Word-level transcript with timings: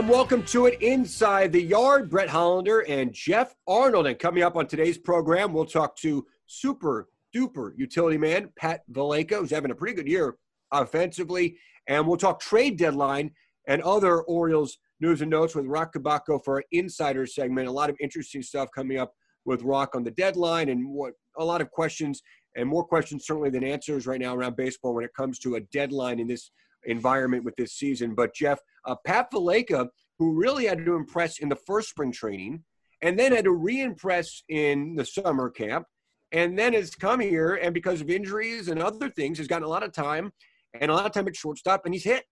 And 0.00 0.08
welcome 0.08 0.42
to 0.44 0.64
it 0.64 0.80
inside 0.80 1.52
the 1.52 1.60
yard. 1.60 2.08
Brett 2.08 2.30
Hollander 2.30 2.80
and 2.88 3.12
Geoff 3.12 3.54
Arnold. 3.68 4.06
And 4.06 4.18
coming 4.18 4.42
up 4.42 4.56
on 4.56 4.66
today's 4.66 4.96
program, 4.96 5.52
we'll 5.52 5.66
talk 5.66 5.94
to 5.96 6.26
super 6.46 7.08
duper 7.36 7.72
utility 7.76 8.16
man 8.16 8.48
Pat 8.56 8.80
Valaika, 8.90 9.32
who's 9.32 9.50
having 9.50 9.70
a 9.70 9.74
pretty 9.74 9.94
good 9.94 10.08
year 10.08 10.38
offensively. 10.72 11.58
And 11.86 12.06
we'll 12.06 12.16
talk 12.16 12.40
trade 12.40 12.78
deadline 12.78 13.32
and 13.68 13.82
other 13.82 14.22
Orioles 14.22 14.78
news 15.00 15.20
and 15.20 15.30
notes 15.30 15.54
with 15.54 15.66
Roch 15.66 15.92
Kubatko 15.92 16.42
for 16.42 16.54
our 16.54 16.64
insider 16.72 17.26
segment. 17.26 17.68
A 17.68 17.70
lot 17.70 17.90
of 17.90 17.96
interesting 18.00 18.40
stuff 18.40 18.70
coming 18.74 18.96
up 18.96 19.12
with 19.44 19.60
Roch 19.60 19.94
on 19.94 20.02
the 20.02 20.12
deadline 20.12 20.70
and 20.70 20.88
what 20.88 21.12
a 21.36 21.44
lot 21.44 21.60
of 21.60 21.70
questions 21.70 22.22
and 22.56 22.66
more 22.66 22.84
questions 22.86 23.26
certainly 23.26 23.50
than 23.50 23.64
answers 23.64 24.06
right 24.06 24.18
now 24.18 24.34
around 24.34 24.56
baseball 24.56 24.94
when 24.94 25.04
it 25.04 25.12
comes 25.14 25.38
to 25.40 25.56
a 25.56 25.60
deadline 25.60 26.20
in 26.20 26.26
this 26.26 26.52
environment 26.84 27.44
with 27.44 27.56
this 27.56 27.72
season. 27.72 28.14
But 28.14 28.34
Geoff, 28.34 28.60
uh, 28.84 28.96
Pat 29.04 29.30
Valaika, 29.32 29.88
who 30.18 30.32
really 30.32 30.66
had 30.66 30.84
to 30.84 30.94
impress 30.94 31.38
in 31.38 31.48
the 31.48 31.56
first 31.56 31.90
spring 31.90 32.12
training 32.12 32.62
and 33.02 33.18
then 33.18 33.32
had 33.32 33.44
to 33.44 33.52
re-impress 33.52 34.42
in 34.48 34.94
the 34.94 35.04
summer 35.04 35.50
camp 35.50 35.86
and 36.32 36.58
then 36.58 36.72
has 36.74 36.94
come 36.94 37.20
here 37.20 37.54
and 37.56 37.74
because 37.74 38.00
of 38.00 38.10
injuries 38.10 38.68
and 38.68 38.82
other 38.82 39.08
things 39.08 39.38
has 39.38 39.46
gotten 39.46 39.64
a 39.64 39.68
lot 39.68 39.82
of 39.82 39.92
time 39.92 40.32
and 40.78 40.90
a 40.90 40.94
lot 40.94 41.06
of 41.06 41.12
time 41.12 41.26
at 41.26 41.36
shortstop 41.36 41.84
and 41.84 41.94
he's 41.94 42.04
hit. 42.04 42.24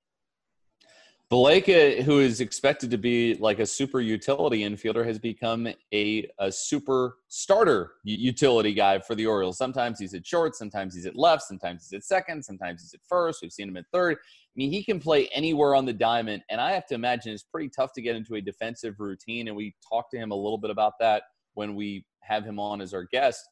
Valaika, 1.31 2.01
uh, 2.01 2.03
who 2.05 2.21
is 2.21 2.41
expected 2.41 2.91
to 2.91 2.97
be 2.97 3.35
like 3.35 3.59
a 3.59 3.67
super 3.67 4.01
utility 4.01 4.61
infielder, 4.61 5.05
has 5.05 5.19
become 5.19 5.69
a, 5.93 6.27
a 6.39 6.51
super 6.51 7.17
starter 7.29 7.93
utility 8.03 8.73
guy 8.73 8.99
for 8.99 9.15
the 9.15 9.27
Orioles. 9.27 9.59
Sometimes 9.59 9.99
he's 9.99 10.15
at 10.15 10.27
short, 10.27 10.57
sometimes 10.57 10.95
he's 10.95 11.05
at 11.05 11.17
left, 11.17 11.43
sometimes 11.43 11.87
he's 11.87 11.99
at 11.99 12.05
second, 12.05 12.43
sometimes 12.43 12.81
he's 12.81 12.95
at 12.95 13.01
first. 13.07 13.43
We've 13.43 13.53
seen 13.53 13.69
him 13.69 13.77
at 13.77 13.85
third. 13.93 14.17
I 14.17 14.55
mean, 14.57 14.73
he 14.73 14.83
can 14.83 14.99
play 14.99 15.29
anywhere 15.29 15.75
on 15.75 15.85
the 15.85 15.93
diamond, 15.93 16.45
and 16.49 16.63
I 16.63 16.73
have 16.73 16.87
to 16.87 16.95
imagine 16.95 17.35
it's 17.35 17.43
pretty 17.43 17.69
tough 17.69 17.93
to 17.93 18.03
get 18.03 18.17
into 18.17 18.37
a 18.37 18.41
defensive 18.41 18.95
routine. 18.99 19.49
And 19.49 19.57
we 19.57 19.75
talked 19.87 20.13
to 20.13 20.19
him 20.19 20.31
a 20.31 20.35
little 20.35 20.59
bit 20.59 20.71
about 20.71 20.95
that 21.01 21.25
when 21.53 21.75
we 21.75 22.07
have 22.23 22.43
him 22.43 22.59
on 22.59 22.81
as 22.81 22.95
our 22.95 23.05
guest. 23.05 23.47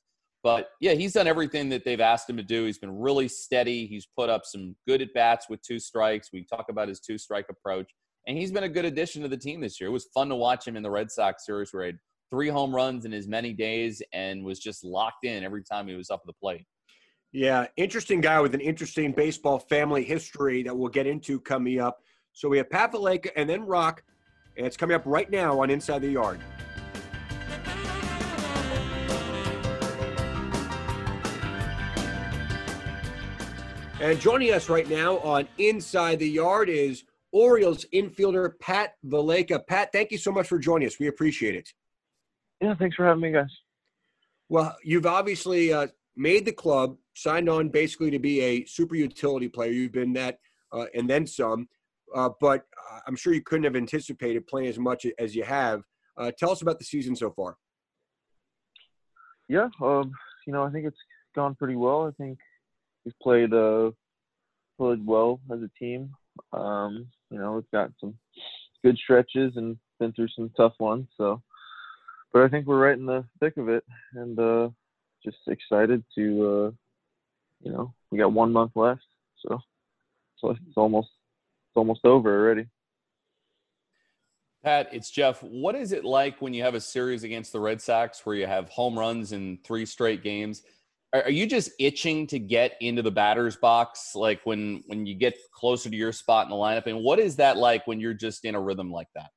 But 0.47 0.69
yeah, 0.79 0.93
he's 0.93 1.13
done 1.13 1.27
everything 1.27 1.69
that 1.71 1.85
they've 1.85 2.01
asked 2.01 2.31
him 2.31 2.37
to 2.37 2.43
do. 2.45 2.67
He's 2.67 2.79
been 2.79 2.97
really 2.97 3.27
steady. 3.27 3.85
He's 3.85 4.07
put 4.07 4.31
up 4.31 4.43
some 4.45 4.77
good 4.87 5.03
at 5.03 5.13
bats 5.13 5.49
with 5.49 5.61
two 5.61 5.81
strikes. 5.81 6.29
We 6.33 6.45
talk 6.45 6.67
about 6.69 6.87
his 6.87 7.01
two 7.01 7.19
strike 7.19 7.47
approach, 7.51 7.91
and 8.29 8.39
he's 8.39 8.53
been 8.53 8.63
a 8.63 8.69
good 8.69 8.85
addition 8.85 9.23
to 9.23 9.29
the 9.29 9.37
team 9.37 9.61
this 9.61 9.81
year. 9.81 9.89
It 9.89 9.93
was 9.93 10.07
fun 10.15 10.29
to 10.29 10.37
watch 10.37 10.65
him 10.65 10.77
in 10.77 10.85
the 10.85 10.91
Red 10.91 11.11
Sox 11.11 11.45
series 11.45 11.73
where 11.73 11.83
he 11.83 11.87
had 11.89 11.99
three 12.31 12.47
home 12.47 12.73
runs 12.73 13.05
in 13.07 13.13
as 13.13 13.27
many 13.27 13.53
days 13.53 14.01
and 14.13 14.45
was 14.45 14.61
just 14.61 14.85
locked 14.85 15.25
in 15.25 15.43
every 15.43 15.65
time 15.65 15.89
he 15.89 15.97
was 15.97 16.11
up 16.11 16.21
at 16.23 16.29
the 16.29 16.33
plate. 16.41 16.65
Yeah, 17.33 17.67
interesting 17.77 18.21
guy 18.21 18.39
with 18.39 18.55
an 18.55 18.61
interesting 18.61 19.11
baseball 19.11 19.59
family 19.59 20.05
history 20.05 20.63
that 20.63 20.77
we'll 20.77 20.91
get 20.91 21.09
into 21.09 21.41
coming 21.41 21.81
up. 21.81 21.99
So 22.35 22.49
we 22.49 22.59
have 22.59 22.71
Pat 22.71 22.93
Valaika 22.93 23.31
and 23.35 23.51
then 23.51 23.63
Roch, 23.63 24.01
and 24.57 24.65
it's 24.65 24.77
coming 24.77 24.95
up 24.95 25.03
right 25.07 25.29
now 25.29 25.59
on 25.61 25.71
Inside 25.71 26.03
the 26.03 26.11
Yard. 26.11 26.39
And 33.99 34.21
joining 34.21 34.53
us 34.53 34.69
right 34.69 34.87
now 34.87 35.17
on 35.21 35.49
Inside 35.57 36.19
the 36.19 36.29
Yard 36.29 36.69
is 36.69 37.05
Orioles 37.33 37.87
infielder 37.95 38.53
Pat 38.61 38.93
Valaika. 39.07 39.67
Pat, 39.67 39.91
thank 39.91 40.11
you 40.11 40.19
so 40.19 40.31
much 40.31 40.49
for 40.49 40.59
joining 40.59 40.87
us. 40.87 40.99
We 41.01 41.07
appreciate 41.07 41.55
it. 41.55 41.73
Yeah, 42.61 42.75
thanks 42.75 42.95
for 42.95 43.07
having 43.07 43.23
me, 43.23 43.33
guys. 43.33 43.51
Well, 44.51 44.77
you've 44.85 45.07
obviously 45.07 45.73
uh, 45.73 45.87
made 46.15 46.45
the 46.45 46.53
club, 46.53 46.99
signed 47.15 47.49
on 47.49 47.71
basically 47.71 48.11
to 48.11 48.19
be 48.19 48.41
a 48.43 48.67
super 48.67 48.97
utility 48.97 49.49
player. 49.49 49.73
You've 49.73 49.93
been 49.93 50.13
that 50.13 50.41
uh, 50.73 50.87
and 50.95 51.09
then 51.09 51.27
some, 51.27 51.67
uh, 52.15 52.29
but 52.39 52.67
I'm 53.07 53.17
sure 53.17 53.33
you 53.33 53.43
couldn't 53.43 53.65
have 53.65 53.77
anticipated 53.77 54.47
playing 54.47 54.69
as 54.69 54.79
much 54.79 55.07
as 55.19 55.35
you 55.35 55.45
have. 55.45 55.83
Uh, 56.19 56.31
tell 56.39 56.51
us 56.51 56.61
about 56.61 56.79
the 56.79 56.85
season 56.85 57.17
so 57.17 57.31
far. 57.31 57.57
Yeah, 59.49 59.69
um, 59.81 60.13
you 60.47 60.53
know, 60.53 60.65
I 60.65 60.71
think 60.71 60.87
it's 60.87 61.01
gone 61.35 61.55
pretty 61.55 61.77
well. 61.77 62.07
I 62.07 62.23
think 62.23 62.39
we've 63.07 63.19
played 63.23 63.55
uh, 63.55 63.93
played 64.77 65.07
well 65.07 65.41
as 65.51 65.61
a 65.61 65.71
team. 65.79 66.11
Um, 66.53 67.07
you 67.31 67.39
know, 67.39 67.53
we've 67.53 67.71
got 67.73 67.93
some 67.99 68.15
good 68.85 68.99
stretches 68.99 69.57
and 69.57 69.79
been 69.99 70.13
through 70.13 70.29
some 70.37 70.51
tough 70.57 70.75
ones. 70.79 71.07
So, 71.17 71.43
but 72.33 72.43
I 72.43 72.49
think 72.49 72.67
we're 72.67 72.85
right 72.85 72.99
in 72.99 73.07
the 73.07 73.25
thick 73.41 73.57
of 73.57 73.71
it, 73.71 73.85
and 74.13 74.39
uh, 74.39 74.69
just 75.25 75.39
excited 75.47 76.05
to, 76.17 76.23
uh, 76.23 76.71
you 77.63 77.73
know, 77.73 77.95
we 78.11 78.19
got 78.19 78.33
one 78.33 78.53
month 78.53 78.73
left, 78.75 79.07
so 79.39 79.59
so 80.39 80.51
it's 80.51 80.77
almost 80.77 81.09
it's 81.69 81.77
almost 81.77 82.05
over 82.05 82.37
already. 82.37 82.67
Pat, 84.63 84.89
it's 84.91 85.11
Geoff. 85.13 85.45
What 85.45 85.77
is 85.77 85.93
it 85.93 86.05
like 86.05 86.43
when 86.43 86.53
you 86.53 86.65
have 86.65 86.75
a 86.75 86.81
series 86.81 87.23
against 87.23 87.53
the 87.53 87.61
Red 87.61 87.81
Sox 87.81 88.27
where 88.27 88.35
you 88.35 88.49
have 88.49 88.69
home 88.69 88.99
runs 88.99 89.31
in 89.31 89.59
three 89.65 89.87
straight 89.87 90.25
games? 90.25 90.63
Are 91.17 91.23
are 91.25 91.31
you 91.31 91.47
just 91.47 91.71
itching 91.79 92.27
to 92.27 92.39
get 92.39 92.77
into 92.83 93.01
the 93.01 93.11
batter's 93.11 93.57
box, 93.57 94.13
like 94.15 94.41
when 94.45 94.83
when 94.87 95.07
you 95.07 95.15
get 95.15 95.35
closer 95.51 95.89
to 95.89 95.97
your 95.97 96.13
spot 96.13 96.45
in 96.45 96.51
the 96.51 96.57
lineup? 96.57 96.87
And 96.87 97.03
what 97.03 97.19
is 97.19 97.37
that 97.37 97.57
like 97.57 97.87
when 97.87 98.01
you're 98.01 98.13
just 98.13 98.45
in 98.45 98.55
a 98.55 98.61
rhythm 98.61 98.93
like 98.93 99.09
that? 99.15 99.31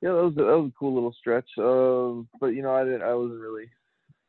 Yeah, 0.00 0.12
that 0.12 0.24
was 0.24 0.34
that 0.36 0.44
was 0.44 0.70
a 0.70 0.78
cool 0.78 0.94
little 0.94 1.12
stretch. 1.12 1.48
But 1.56 2.54
you 2.54 2.62
know, 2.62 2.74
I 2.74 2.84
didn't. 2.84 3.02
I 3.02 3.14
wasn't 3.14 3.40
really 3.40 3.68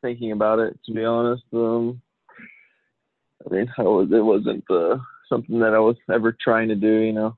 thinking 0.02 0.32
about 0.32 0.58
it 0.58 0.78
to 0.84 0.92
be 0.92 1.04
honest. 1.04 1.44
Um, 1.54 2.02
I 3.46 3.54
mean, 3.54 3.72
I 3.78 3.82
was. 3.82 4.08
It 4.12 4.20
wasn't 4.20 4.64
uh, 4.70 4.98
something 5.26 5.58
that 5.60 5.72
I 5.72 5.78
was 5.78 5.96
ever 6.12 6.36
trying 6.38 6.68
to 6.68 6.74
do. 6.74 6.98
You 6.98 7.12
know, 7.14 7.36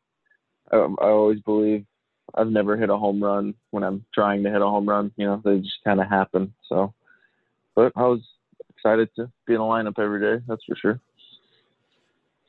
I, 0.73 0.77
I 0.77 1.09
always 1.09 1.41
believe 1.43 1.87
I've 2.35 2.51
never 2.51 2.77
hit 2.77 2.91
a 2.91 2.97
home 2.97 3.23
run 3.23 3.55
when 3.71 3.85
I'm 3.85 4.05
trying 4.13 4.43
to 4.43 4.51
hit 4.51 4.61
a 4.61 4.67
home 4.67 4.89
run. 4.89 5.13
You 5.17 5.27
know, 5.27 5.43
they 5.45 5.59
just 5.59 5.85
kind 5.85 6.01
of 6.01 6.09
happen. 6.09 6.53
So, 6.69 6.95
but 7.79 7.93
I 7.95 8.09
was 8.09 8.21
excited 8.71 9.09
to 9.15 9.31
be 9.47 9.55
in 9.55 9.61
the 9.61 9.65
lineup 9.65 10.01
every 10.01 10.21
day. 10.21 10.45
That's 10.49 10.65
for 10.67 10.75
sure. 10.75 11.01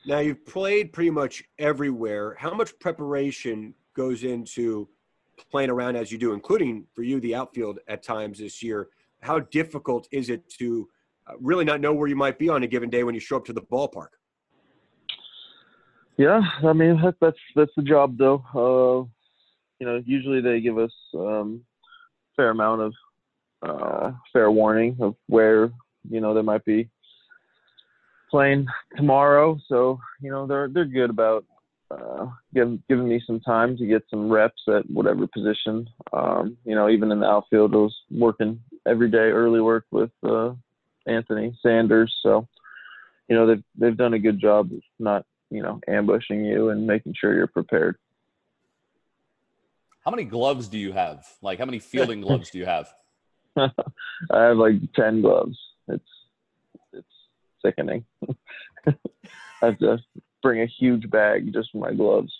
Now 0.04 0.18
you've 0.18 0.44
played 0.44 0.92
pretty 0.92 1.10
much 1.10 1.44
everywhere. 1.56 2.34
How 2.36 2.52
much 2.52 2.76
preparation 2.80 3.72
goes 3.94 4.24
into 4.24 4.88
playing 5.52 5.70
around 5.70 5.94
as 5.94 6.10
you 6.10 6.18
do, 6.18 6.32
including 6.32 6.84
for 6.96 7.04
you 7.04 7.20
the 7.20 7.36
outfield 7.36 7.78
at 7.86 8.02
times 8.02 8.40
this 8.40 8.60
year? 8.60 8.88
How 9.20 9.38
difficult 9.38 10.08
is 10.10 10.30
it 10.30 10.48
to 10.58 10.88
uh, 11.28 11.34
really 11.40 11.64
not 11.64 11.80
know 11.80 11.94
where 11.94 12.08
you 12.08 12.16
might 12.16 12.36
be 12.36 12.48
on 12.48 12.64
a 12.64 12.66
given 12.66 12.90
day 12.90 13.04
when 13.04 13.14
you 13.14 13.20
show 13.20 13.36
up 13.36 13.44
to 13.44 13.52
the 13.52 13.62
ballpark? 13.62 14.08
Yeah, 16.16 16.40
I 16.64 16.72
mean 16.72 17.00
that, 17.02 17.14
that's 17.20 17.38
that's 17.54 17.72
the 17.76 17.84
job 17.84 18.18
though. 18.18 18.42
Uh, 18.52 19.06
you 19.78 19.86
know, 19.86 20.02
usually 20.04 20.40
they 20.40 20.60
give 20.60 20.76
us 20.76 20.92
um, 21.14 21.62
fair 22.34 22.50
amount 22.50 22.80
of 22.80 22.92
uh, 23.62 24.12
fair 24.32 24.50
warning 24.50 24.96
of 25.00 25.14
where 25.26 25.70
you 26.08 26.20
know 26.20 26.34
they 26.34 26.42
might 26.42 26.64
be 26.64 26.88
playing 28.30 28.66
tomorrow. 28.96 29.58
So 29.68 30.00
you 30.20 30.30
know 30.30 30.46
they're 30.46 30.68
they're 30.68 30.84
good 30.84 31.10
about 31.10 31.44
uh, 31.90 32.26
giving 32.54 32.82
giving 32.88 33.08
me 33.08 33.22
some 33.26 33.40
time 33.40 33.76
to 33.76 33.86
get 33.86 34.04
some 34.08 34.30
reps 34.30 34.62
at 34.68 34.88
whatever 34.90 35.26
position. 35.26 35.88
Um, 36.12 36.56
you 36.64 36.74
know, 36.74 36.88
even 36.88 37.10
in 37.12 37.20
the 37.20 37.26
outfield, 37.26 37.74
I 37.74 37.78
was 37.78 37.96
working 38.10 38.60
every 38.86 39.10
day, 39.10 39.18
early 39.30 39.60
work 39.60 39.84
with 39.90 40.10
uh, 40.22 40.52
Anthony 41.06 41.56
Sanders. 41.62 42.14
So 42.22 42.46
you 43.28 43.36
know 43.36 43.46
they've 43.46 43.64
they've 43.76 43.96
done 43.96 44.14
a 44.14 44.18
good 44.18 44.40
job 44.40 44.72
of 44.72 44.80
not 44.98 45.24
you 45.50 45.62
know 45.62 45.80
ambushing 45.88 46.44
you 46.44 46.70
and 46.70 46.86
making 46.86 47.14
sure 47.18 47.34
you're 47.34 47.46
prepared. 47.46 47.96
How 50.04 50.10
many 50.10 50.24
gloves 50.24 50.68
do 50.68 50.78
you 50.78 50.92
have? 50.92 51.26
Like, 51.42 51.58
how 51.58 51.66
many 51.66 51.78
fielding 51.78 52.22
gloves 52.22 52.50
do 52.50 52.58
you 52.58 52.66
have? 52.66 52.88
I 53.56 53.70
have 54.30 54.56
like 54.56 54.74
ten 54.94 55.20
gloves. 55.22 55.58
It's 55.88 56.04
it's 56.92 57.08
sickening. 57.64 58.04
I 58.86 58.94
have 59.62 59.78
to 59.78 59.98
bring 60.42 60.62
a 60.62 60.66
huge 60.66 61.10
bag 61.10 61.52
just 61.52 61.70
for 61.72 61.78
my 61.78 61.92
gloves. 61.92 62.32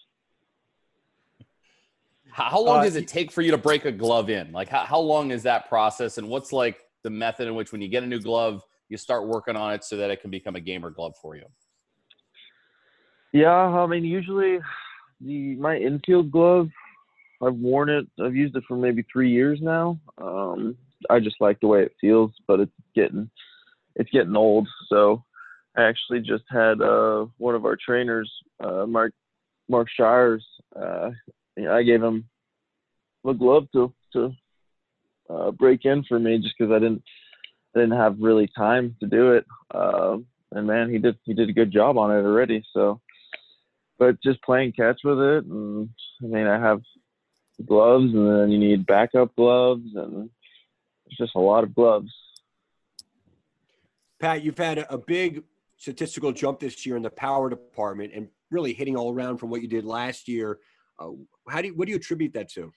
How, 2.30 2.44
how 2.44 2.60
long 2.60 2.78
Uh, 2.78 2.84
does 2.84 2.96
it 2.96 3.08
take 3.08 3.30
for 3.32 3.42
you 3.42 3.50
to 3.50 3.58
break 3.58 3.84
a 3.84 3.92
glove 3.92 4.30
in? 4.30 4.52
Like, 4.52 4.68
how, 4.68 4.84
how 4.84 5.00
long 5.00 5.30
is 5.30 5.42
that 5.42 5.68
process? 5.68 6.16
And 6.16 6.28
what's 6.28 6.52
like 6.52 6.78
the 7.02 7.10
method 7.10 7.48
in 7.48 7.54
which 7.54 7.72
when 7.72 7.82
you 7.82 7.88
get 7.88 8.02
a 8.02 8.06
new 8.06 8.20
glove, 8.20 8.62
you 8.88 8.96
start 8.96 9.26
working 9.26 9.56
on 9.56 9.74
it 9.74 9.84
so 9.84 9.96
that 9.96 10.10
it 10.10 10.20
can 10.20 10.30
become 10.30 10.56
a 10.56 10.60
gamer 10.60 10.90
glove 10.90 11.14
for 11.20 11.36
you? 11.36 11.44
Yeah, 13.32 13.50
I 13.50 13.86
mean, 13.86 14.04
usually 14.04 14.58
the 15.20 15.56
my 15.56 15.76
infield 15.76 16.30
glove, 16.30 16.68
I've 17.42 17.54
worn 17.54 17.88
it. 17.88 18.06
I've 18.20 18.34
used 18.34 18.56
it 18.56 18.64
for 18.66 18.76
maybe 18.76 19.04
three 19.12 19.30
years 19.30 19.60
now. 19.60 20.00
Um, 20.18 20.76
I 21.08 21.20
just 21.20 21.36
like 21.40 21.60
the 21.60 21.66
way 21.66 21.82
it 21.82 21.94
feels, 22.00 22.32
but 22.46 22.60
it's 22.60 22.72
getting 22.94 23.30
it's 23.96 24.10
getting 24.10 24.36
old. 24.36 24.68
So 24.88 25.24
I 25.76 25.84
actually 25.84 26.20
just 26.20 26.44
had 26.48 26.80
uh, 26.80 27.26
one 27.38 27.54
of 27.54 27.64
our 27.64 27.76
trainers, 27.76 28.30
uh, 28.62 28.86
Mark 28.86 29.12
Mark 29.68 29.88
Shires. 29.96 30.44
Uh, 30.74 31.10
I 31.70 31.82
gave 31.82 32.02
him 32.02 32.24
a 33.26 33.34
glove 33.34 33.66
to 33.72 33.92
to 34.12 34.32
uh, 35.28 35.50
break 35.52 35.84
in 35.84 36.04
for 36.04 36.18
me 36.18 36.38
just 36.38 36.54
because 36.58 36.72
I 36.72 36.78
didn't 36.78 37.02
I 37.74 37.80
didn't 37.80 37.98
have 37.98 38.16
really 38.20 38.50
time 38.56 38.96
to 39.00 39.06
do 39.06 39.32
it. 39.32 39.46
Uh, 39.72 40.18
and 40.52 40.66
man, 40.66 40.90
he 40.90 40.98
did 40.98 41.16
he 41.24 41.34
did 41.34 41.48
a 41.48 41.54
good 41.54 41.72
job 41.72 41.96
on 41.96 42.10
it 42.10 42.22
already. 42.22 42.64
So, 42.72 43.00
but 43.98 44.20
just 44.22 44.42
playing 44.42 44.72
catch 44.72 45.00
with 45.04 45.18
it, 45.18 45.44
and 45.44 45.88
I 46.22 46.26
mean, 46.26 46.46
I 46.46 46.58
have 46.58 46.82
gloves, 47.66 48.12
and 48.12 48.28
then 48.28 48.50
you 48.50 48.58
need 48.58 48.86
backup 48.86 49.34
gloves, 49.36 49.86
and 49.94 50.30
it's 51.10 51.18
just 51.18 51.34
a 51.34 51.40
lot 51.40 51.64
of 51.64 51.74
gloves. 51.74 52.12
Pat, 54.20 54.42
you've 54.44 54.58
had 54.58 54.78
a, 54.78 54.98
big 54.98 55.42
statistical 55.76 56.30
jump 56.30 56.60
this 56.60 56.84
year 56.86 56.96
in 56.96 57.02
the 57.02 57.10
power 57.10 57.50
department, 57.50 58.12
and 58.14 58.28
really 58.50 58.72
hitting 58.72 58.96
all 58.96 59.12
around 59.12 59.38
from 59.38 59.50
what 59.50 59.62
you 59.62 59.68
did 59.68 59.84
last 59.84 60.28
year. 60.28 60.58
Uh, 60.98 61.08
how 61.48 61.62
do 61.62 61.68
you, 61.68 61.74
what 61.74 61.86
do 61.86 61.90
you 61.90 61.96
attribute 61.96 62.34
that 62.34 62.50
to? 62.50 62.72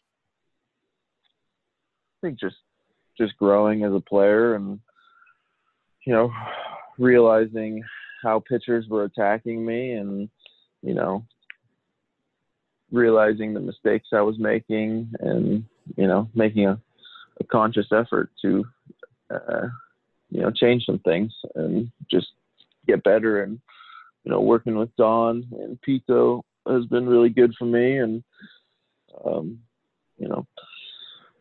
I 2.17 2.27
think 2.27 2.39
just 2.39 2.55
just 3.17 3.37
growing 3.37 3.83
as 3.83 3.93
a 3.93 3.99
player 3.99 4.55
and 4.55 4.79
you 6.05 6.13
know 6.13 6.31
realizing 6.97 7.83
how 8.23 8.39
pitchers 8.39 8.87
were 8.87 9.03
attacking 9.03 9.63
me 9.63 9.91
and 9.91 10.29
you 10.81 10.93
know 10.93 11.25
realizing 12.91 13.53
the 13.53 13.59
mistakes 13.59 14.07
I 14.13 14.21
was 14.21 14.39
making 14.39 15.11
and 15.19 15.65
you 15.97 16.07
know 16.07 16.29
making 16.33 16.67
a, 16.67 16.79
a 17.39 17.43
conscious 17.45 17.87
effort 17.91 18.29
to 18.41 18.65
uh, 19.33 19.67
you 20.29 20.41
know 20.41 20.51
change 20.51 20.85
some 20.85 20.99
things 20.99 21.33
and 21.55 21.91
just 22.09 22.27
get 22.87 23.03
better 23.03 23.43
and 23.43 23.59
you 24.23 24.31
know 24.31 24.41
working 24.41 24.75
with 24.75 24.95
Don 24.97 25.45
and 25.51 25.79
Pito 25.87 26.41
has 26.67 26.85
been 26.85 27.07
really 27.07 27.29
good 27.29 27.53
for 27.57 27.65
me 27.65 27.97
and 27.97 28.23
um, 29.25 29.59
you 30.17 30.27
know 30.27 30.45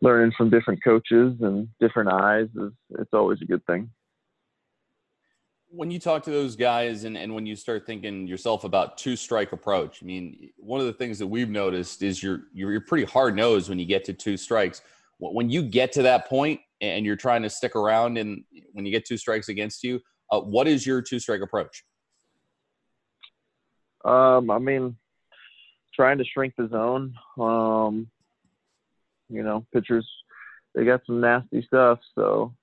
learning 0.03 0.33
from 0.37 0.49
different 0.49 0.83
coaches 0.83 1.37
and 1.41 1.67
different 1.79 2.09
eyes 2.09 2.47
is 2.55 2.71
it's 2.99 3.13
always 3.13 3.41
a 3.41 3.45
good 3.45 3.65
thing. 3.65 3.89
When 5.69 5.89
you 5.89 5.97
talk 5.97 6.23
to 6.23 6.29
those 6.29 6.55
guys 6.55 7.03
and, 7.03 7.17
and 7.17 7.33
when 7.33 7.47
you 7.47 7.55
start 7.55 7.87
thinking 7.87 8.27
yourself 8.27 8.63
about 8.63 8.97
two 8.97 9.15
strike 9.15 9.53
approach, 9.53 10.03
I 10.03 10.05
mean, 10.05 10.51
one 10.57 10.81
of 10.81 10.85
the 10.85 10.93
things 10.93 11.17
that 11.17 11.25
we've 11.25 11.49
noticed 11.49 12.03
is 12.03 12.21
you're 12.21 12.41
you're 12.53 12.79
pretty 12.81 13.05
hard 13.05 13.35
nosed 13.35 13.69
when 13.69 13.79
you 13.79 13.85
get 13.85 14.03
to 14.05 14.13
two 14.13 14.37
strikes. 14.37 14.81
When 15.19 15.49
you 15.49 15.63
get 15.63 15.91
to 15.93 16.03
that 16.03 16.27
point 16.27 16.59
and 16.81 17.05
you're 17.05 17.15
trying 17.15 17.43
to 17.43 17.49
stick 17.49 17.75
around 17.75 18.17
and 18.17 18.43
when 18.73 18.85
you 18.85 18.91
get 18.91 19.05
two 19.05 19.17
strikes 19.17 19.47
against 19.47 19.83
you, 19.83 20.01
uh, 20.31 20.41
what 20.41 20.67
is 20.67 20.85
your 20.85 21.01
two 21.01 21.19
strike 21.19 21.41
approach? 21.41 21.83
Um, 24.03 24.51
I 24.51 24.59
mean, 24.59 24.97
trying 25.95 26.17
to 26.17 26.25
shrink 26.25 26.53
the 26.57 26.67
zone. 26.67 27.13
Um, 27.39 28.07
you 29.29 29.43
know, 29.43 29.65
pitchers 29.73 30.07
they 30.75 30.85
got 30.85 31.01
some 31.05 31.21
nasty 31.21 31.63
stuff, 31.63 31.99
so 32.15 32.53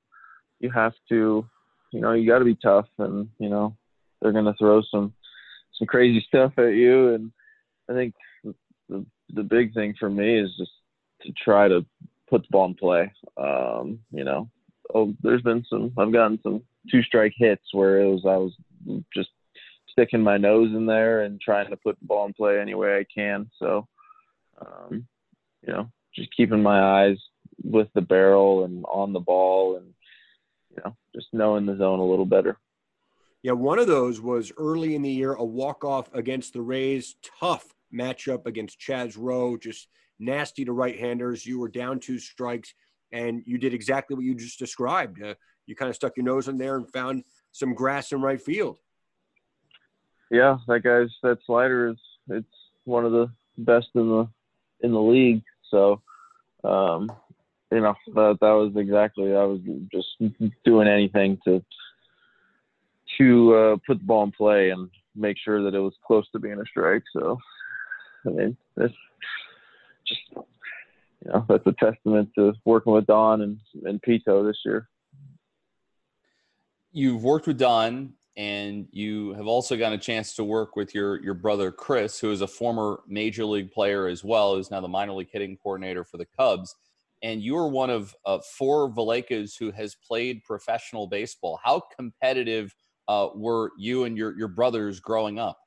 you 0.58 0.70
have 0.70 0.93
to, 1.08 1.46
you 1.93 2.00
know, 2.00 2.12
you 2.12 2.29
got 2.29 2.41
to 2.41 2.44
be 2.44 2.56
tough, 2.56 2.88
and 2.99 3.29
you 3.38 3.49
know, 3.49 3.76
they're 4.20 4.32
gonna 4.32 4.55
throw 4.58 4.82
some 4.91 5.14
some 5.79 5.87
crazy 5.87 6.25
stuff 6.26 6.53
at 6.58 6.75
you, 6.75 7.14
and 7.14 7.32
I 7.88 7.94
think 7.94 8.14
the 8.88 9.06
the 9.32 9.43
big 9.43 9.75
thing 9.75 9.94
for 9.99 10.11
me 10.11 10.38
is 10.38 10.50
just 10.58 10.73
to 11.23 11.32
try 11.32 11.69
to 11.69 11.85
put 12.31 12.43
the 12.43 12.49
ball 12.50 12.67
in 12.67 12.75
play. 12.75 13.12
Um, 13.37 13.99
you 14.12 14.25
know, 14.25 14.49
oh, 14.94 15.15
there's 15.23 15.43
been 15.43 15.65
some 15.69 15.93
I've 15.99 16.12
gotten 16.12 16.38
some 16.43 16.62
two 16.91 17.03
strike 17.03 17.35
hits 17.37 17.65
where 17.73 18.00
it 18.00 18.06
was 18.06 18.23
I 18.27 18.37
was 18.37 18.53
just 19.15 19.31
sticking 19.88 20.23
my 20.23 20.38
nose 20.38 20.71
in 20.75 20.87
there 20.87 21.23
and 21.23 21.41
trying 21.41 21.69
to 21.71 21.77
put 21.77 21.99
the 22.00 22.06
ball 22.06 22.27
in 22.27 22.32
play 22.32 22.61
any 22.61 22.75
way 22.75 22.99
I 22.99 23.05
can. 23.12 23.50
So, 23.59 23.88
um, 24.61 25.06
you 25.67 25.73
know, 25.73 25.91
just 26.15 26.35
keeping 26.37 26.62
my 26.62 26.81
eyes 26.81 27.19
with 27.62 27.88
the 27.94 28.00
barrel 28.00 28.65
and 28.65 28.85
on 28.87 29.12
the 29.12 29.21
ball 29.21 29.77
and 29.77 29.93
you 30.71 30.79
know 30.85 30.97
just 31.15 31.29
knowing 31.32 31.67
the 31.67 31.77
zone 31.77 31.99
a 31.99 32.05
little 32.05 32.27
better 32.27 32.56
yeah 33.43 33.53
one 33.53 33.79
of 33.79 33.87
those 33.87 34.21
was 34.21 34.53
early 34.56 34.94
in 34.94 35.03
the 35.03 35.11
year 35.11 35.35
a 35.35 35.44
walk-off 35.44 36.12
against 36.15 36.53
the 36.53 36.62
rays 36.62 37.17
tough 37.38 37.75
matchup 37.93 38.47
against 38.47 38.81
chaz 38.81 39.17
roe 39.19 39.56
just 39.56 39.88
nasty 40.20 40.64
to 40.64 40.72
right-handers. 40.72 41.44
You 41.44 41.58
were 41.58 41.69
down 41.69 41.99
two 41.99 42.19
strikes 42.19 42.72
and 43.12 43.43
you 43.46 43.58
did 43.58 43.75
exactly 43.75 44.14
what 44.14 44.25
you 44.25 44.34
just 44.34 44.58
described. 44.58 45.22
Uh, 45.22 45.34
you 45.67 45.75
kind 45.75 45.88
of 45.88 45.96
stuck 45.96 46.17
your 46.17 46.25
nose 46.25 46.49
in 46.49 46.58
there 46.58 46.76
and 46.76 46.90
found 46.93 47.25
some 47.52 47.75
grass 47.75 48.12
in 48.12 48.20
right 48.20 48.40
field. 48.40 48.78
Yeah 50.31 50.58
that 50.69 50.84
guy's 50.84 51.11
that 51.22 51.38
slider 51.44 51.88
is 51.88 51.96
it's 52.28 52.46
one 52.84 53.05
of 53.05 53.12
the 53.12 53.31
best 53.58 53.88
in 53.94 54.08
the 54.08 54.28
in 54.82 54.93
the 54.93 55.00
league. 55.00 55.43
So, 55.70 56.00
um, 56.64 57.11
you 57.70 57.81
know, 57.81 57.94
that, 58.14 58.38
that 58.40 58.50
was 58.50 58.72
exactly, 58.76 59.34
I 59.34 59.44
was 59.44 59.61
just 59.93 60.08
doing 60.64 60.88
anything 60.88 61.38
to, 61.44 61.62
to 63.19 63.55
uh, 63.55 63.76
put 63.87 63.99
the 63.99 64.05
ball 64.05 64.25
in 64.25 64.32
play 64.32 64.70
and 64.70 64.90
make 65.14 65.37
sure 65.38 65.62
that 65.62 65.75
it 65.75 65.81
was 65.81 65.94
close 66.06 66.26
to 66.32 66.38
being 66.38 66.61
a 66.61 66.64
strike. 66.67 67.02
So, 67.12 67.38
I 68.26 68.31
mean, 68.31 68.56
it's 68.76 68.94
just, 70.11 70.47
you 71.25 71.33
know, 71.33 71.45
that's 71.49 71.67
a 71.67 71.73
testament 71.73 72.31
to 72.37 72.53
working 72.65 72.93
with 72.93 73.07
Don 73.07 73.43
and, 73.43 73.59
and 73.85 74.03
Pito 74.03 74.47
this 74.47 74.59
year. 74.65 74.89
You've 76.93 77.23
worked 77.23 77.47
with 77.47 77.59
Don 77.59 78.15
and 78.37 78.87
you 78.93 79.35
have 79.35 79.47
also 79.47 79.77
gotten 79.77 79.99
a 79.99 80.03
chance 80.03 80.35
to 80.35 80.45
work 80.45 80.77
with 80.77 80.95
your 80.95 81.23
your 81.23 81.35
brother 81.35 81.71
Chris, 81.71 82.19
who 82.19 82.31
is 82.31 82.41
a 82.41 82.47
former 82.47 83.01
major 83.07 83.45
league 83.45 83.71
player 83.71 84.07
as 84.07 84.25
well, 84.25 84.55
who's 84.55 84.71
now 84.71 84.81
the 84.81 84.89
minor 84.89 85.12
league 85.12 85.29
hitting 85.33 85.57
coordinator 85.57 86.05
for 86.05 86.17
the 86.17 86.27
Cubs. 86.39 86.75
And 87.23 87.43
you 87.43 87.56
are 87.59 87.69
one 87.69 87.91
of 87.91 88.15
uh, 88.25 88.39
four 88.56 88.91
Valaicas 88.91 89.59
who 89.59 89.71
has 89.73 89.95
played 89.95 90.43
professional 90.45 91.06
baseball. 91.06 91.61
How 91.63 91.83
competitive 91.99 92.75
uh, 93.09 93.29
were 93.35 93.73
you 93.77 94.05
and 94.05 94.17
your 94.17 94.37
your 94.39 94.49
brothers 94.49 95.01
growing 95.01 95.39
up? 95.39 95.59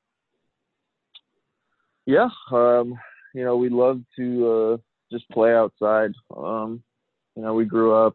Yeah, 2.06 2.28
um, 2.50 2.98
you 3.34 3.44
know, 3.44 3.56
we 3.56 3.68
love 3.68 4.00
to 4.16 4.50
uh, 4.50 4.76
just 5.12 5.28
play 5.30 5.54
outside. 5.54 6.12
Um, 6.34 6.82
you 7.36 7.42
know, 7.42 7.52
we 7.52 7.64
grew 7.64 7.94
up 7.94 8.14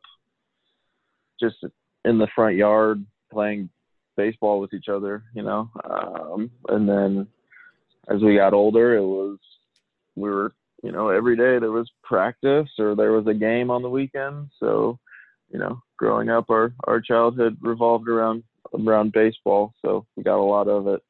just 1.39 1.57
in 2.05 2.17
the 2.17 2.27
front 2.33 2.55
yard 2.55 3.05
playing 3.31 3.69
baseball 4.15 4.59
with 4.59 4.73
each 4.73 4.87
other, 4.89 5.23
you 5.35 5.43
know. 5.43 5.69
Um, 5.83 6.49
and 6.69 6.87
then 6.87 7.27
as 8.07 8.21
we 8.21 8.35
got 8.35 8.53
older, 8.53 8.95
it 8.95 9.05
was 9.05 9.37
we 10.15 10.29
were, 10.29 10.53
you 10.83 10.91
know, 10.91 11.09
every 11.09 11.35
day 11.35 11.59
there 11.59 11.71
was 11.71 11.91
practice 12.03 12.69
or 12.79 12.95
there 12.95 13.11
was 13.11 13.27
a 13.27 13.33
game 13.33 13.69
on 13.69 13.81
the 13.81 13.89
weekend. 13.89 14.49
So, 14.59 14.99
you 15.51 15.59
know, 15.59 15.81
growing 15.97 16.29
up, 16.29 16.49
our 16.49 16.73
our 16.85 17.01
childhood 17.01 17.57
revolved 17.61 18.07
around 18.07 18.43
around 18.73 19.11
baseball. 19.11 19.73
So 19.81 20.05
we 20.15 20.23
got 20.23 20.39
a 20.39 20.43
lot 20.43 20.67
of 20.69 20.87
it. 20.87 21.01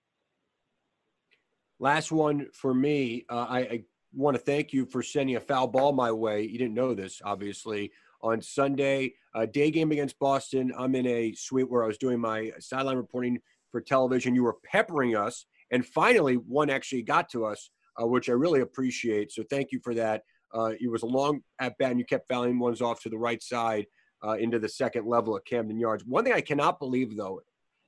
Last 1.80 2.12
one 2.12 2.48
for 2.52 2.74
me. 2.74 3.26
Uh, 3.30 3.46
I, 3.50 3.60
I 3.60 3.84
want 4.14 4.36
to 4.36 4.42
thank 4.42 4.74
you 4.74 4.86
for 4.86 5.04
sending 5.04 5.36
a 5.36 5.40
foul 5.40 5.68
ball 5.68 5.92
my 5.94 6.12
way. 6.12 6.44
You 6.44 6.58
didn't 6.58 6.74
know 6.74 6.94
this, 6.94 7.22
obviously 7.24 7.92
on 8.22 8.42
Sunday. 8.42 9.14
A 9.36 9.46
day 9.46 9.72
game 9.72 9.92
against 9.92 10.20
Boston. 10.20 10.72
I'm 10.78 10.96
in 10.96 11.06
a 11.06 11.34
suite 11.34 11.70
where 11.70 11.84
I 11.84 11.88
was 11.88 11.98
doing 11.98 12.20
my 12.20 12.52
sideline 12.60 12.98
reporting 12.98 13.40
for 13.72 13.82
television. 13.82 14.36
You 14.36 14.44
were 14.44 14.58
peppering 14.66 15.16
us, 15.16 15.46
and 15.72 15.86
finally, 15.86 16.36
one 16.36 16.70
actually 16.70 17.04
got 17.04 17.30
to 17.30 17.46
us, 17.46 17.70
uh, 18.02 18.08
which 18.08 18.30
I 18.30 18.34
really 18.34 18.62
appreciate. 18.62 19.32
So 19.32 19.44
thank 19.50 19.72
you 19.72 19.80
for 19.84 19.94
that. 19.94 20.24
Uh, 20.54 20.72
it 20.80 20.90
was 20.90 21.04
a 21.04 21.08
long 21.08 21.42
at 21.60 21.78
bat, 21.78 21.92
and 21.92 22.00
you 22.00 22.06
kept 22.06 22.28
fouling 22.28 22.58
ones 22.58 22.82
off 22.82 23.02
to 23.04 23.10
the 23.10 23.18
right 23.18 23.42
side 23.42 23.86
uh, 24.26 24.34
into 24.34 24.58
the 24.58 24.70
second 24.70 25.06
level 25.06 25.38
at 25.38 25.46
Camden 25.46 25.80
Yards. 25.80 26.04
One 26.06 26.24
thing 26.24 26.34
I 26.34 26.42
cannot 26.42 26.80
believe, 26.80 27.16
though, 27.16 27.42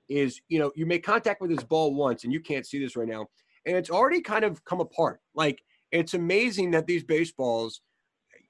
is 0.07 0.41
you 0.47 0.59
know 0.59 0.71
you 0.75 0.85
make 0.85 1.03
contact 1.03 1.41
with 1.41 1.49
this 1.49 1.63
ball 1.63 1.95
once, 1.95 2.23
and 2.23 2.31
you 2.31 2.39
can't 2.39 2.67
see 2.67 2.79
this 2.79 2.95
right 2.95 3.07
now, 3.07 3.25
and 3.65 3.75
it's 3.75 3.89
already 3.89 4.21
kind 4.21 4.45
of 4.45 4.63
come 4.63 4.79
apart. 4.79 5.21
Like 5.33 5.63
it's 5.91 6.13
amazing 6.13 6.71
that 6.71 6.87
these 6.87 7.03
baseballs, 7.03 7.81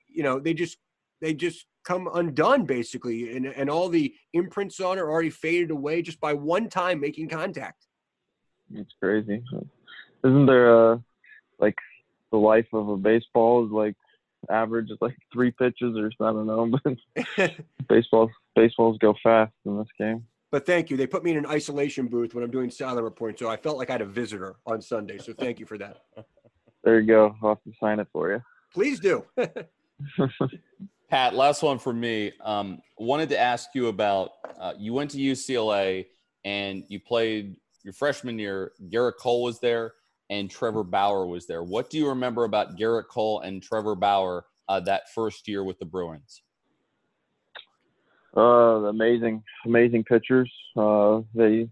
you 0.07 0.23
know, 0.23 0.39
they 0.39 0.53
just 0.53 0.77
they 1.21 1.33
just 1.33 1.65
come 1.83 2.09
undone 2.13 2.65
basically 2.65 3.35
and, 3.35 3.47
and 3.47 3.69
all 3.69 3.89
the 3.89 4.13
imprints 4.33 4.79
on 4.79 4.99
are 4.99 5.09
already 5.09 5.31
faded 5.31 5.71
away 5.71 6.01
just 6.01 6.19
by 6.19 6.31
one 6.31 6.69
time 6.69 6.99
making 6.99 7.27
contact 7.27 7.87
it's 8.75 8.93
crazy 8.99 9.43
isn't 10.23 10.45
there 10.45 10.91
a 10.93 11.03
like 11.57 11.73
the 12.31 12.37
life 12.37 12.67
of 12.71 12.87
a 12.87 12.97
baseball 12.97 13.65
is 13.65 13.71
like 13.71 13.95
average 14.49 14.89
is 14.89 14.97
like 15.01 15.15
three 15.31 15.51
pitches 15.51 15.95
or 15.97 16.11
I 16.25 16.31
don't 16.31 16.47
know, 16.47 16.79
but 17.37 17.51
baseballs 17.89 18.31
baseballs 18.55 18.97
go 18.99 19.15
fast 19.21 19.53
in 19.65 19.77
this 19.77 19.87
game. 19.97 20.25
but 20.51 20.65
thank 20.65 20.89
you. 20.89 20.97
They 20.97 21.07
put 21.07 21.23
me 21.23 21.31
in 21.31 21.37
an 21.37 21.45
isolation 21.45 22.07
booth 22.07 22.33
when 22.33 22.43
I'm 22.43 22.51
doing 22.51 22.69
silent 22.69 23.03
report, 23.03 23.39
so 23.39 23.49
I 23.49 23.57
felt 23.57 23.77
like 23.77 23.89
I 23.89 23.93
had 23.93 24.01
a 24.01 24.05
visitor 24.05 24.55
on 24.65 24.81
Sunday. 24.81 25.17
So 25.17 25.33
thank 25.33 25.59
you 25.59 25.65
for 25.65 25.77
that. 25.77 26.03
There 26.83 26.99
you 26.99 27.07
go. 27.07 27.35
I'll 27.41 27.49
have 27.49 27.63
to 27.63 27.71
sign 27.79 27.99
it 27.99 28.07
for 28.11 28.31
you. 28.31 28.41
Please 28.73 28.99
do. 28.99 29.25
Pat, 31.09 31.35
last 31.35 31.61
one 31.61 31.77
for 31.77 31.93
me. 31.93 32.31
Um, 32.43 32.81
wanted 32.97 33.29
to 33.29 33.39
ask 33.39 33.69
you 33.73 33.87
about 33.87 34.31
uh, 34.59 34.73
you 34.77 34.93
went 34.93 35.11
to 35.11 35.17
UCLA 35.17 36.05
and 36.45 36.83
you 36.87 36.99
played 36.99 37.57
your 37.83 37.93
freshman 37.93 38.39
year. 38.39 38.71
Gerrit 38.89 39.17
Cole 39.19 39.43
was 39.43 39.59
there 39.59 39.93
and 40.29 40.49
Trevor 40.49 40.83
Bauer 40.83 41.25
was 41.27 41.45
there. 41.45 41.63
What 41.63 41.89
do 41.89 41.97
you 41.97 42.07
remember 42.07 42.45
about 42.45 42.77
Gerrit 42.77 43.09
Cole 43.09 43.41
and 43.41 43.61
Trevor 43.61 43.95
Bauer 43.95 44.45
uh, 44.69 44.79
that 44.81 45.11
first 45.13 45.47
year 45.47 45.63
with 45.63 45.77
the 45.77 45.85
Bruins? 45.85 46.41
Uh, 48.35 48.85
amazing, 48.87 49.43
amazing 49.65 50.05
pitchers. 50.05 50.51
Uh, 50.77 51.19
they 51.35 51.67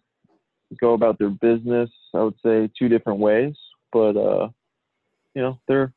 go 0.81 0.93
about 0.93 1.17
their 1.17 1.29
business, 1.29 1.89
I 2.13 2.23
would 2.23 2.35
say, 2.43 2.69
two 2.77 2.89
different 2.89 3.19
ways, 3.19 3.55
but 3.93 4.17
uh, 4.17 4.49
you 5.33 5.41
know, 5.41 5.59
they're 5.67 5.93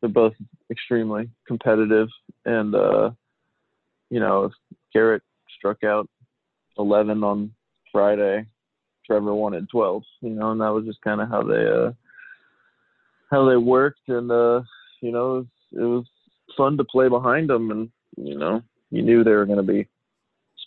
they're 0.00 0.10
both 0.10 0.34
extremely 0.70 1.28
competitive, 1.46 2.08
and 2.44 2.74
uh, 2.74 3.10
you 4.10 4.20
know, 4.20 4.44
if 4.44 4.52
Gerrit 4.94 5.20
struck 5.56 5.84
out 5.84 6.08
11 6.78 7.22
on 7.22 7.52
Friday, 7.90 8.46
Trevor 9.06 9.34
wanted 9.34 9.68
12, 9.70 10.02
you 10.22 10.30
know, 10.30 10.50
and 10.50 10.60
that 10.60 10.72
was 10.72 10.84
just 10.84 11.00
kind 11.02 11.20
of 11.20 11.28
how 11.28 11.42
they 11.42 11.66
uh, 11.66 11.92
how 13.30 13.48
they 13.48 13.56
worked, 13.56 14.08
and 14.08 14.30
uh, 14.30 14.62
you 15.00 15.12
know, 15.12 15.36
it 15.36 15.38
was, 15.38 15.46
it 15.72 15.84
was 15.84 16.04
fun 16.56 16.76
to 16.76 16.84
play 16.84 17.08
behind 17.08 17.48
them, 17.48 17.70
and 17.70 17.90
you 18.16 18.36
know, 18.36 18.62
you 18.90 19.02
knew 19.02 19.24
they 19.24 19.32
were 19.32 19.46
going 19.46 19.64
to 19.64 19.72
be 19.72 19.88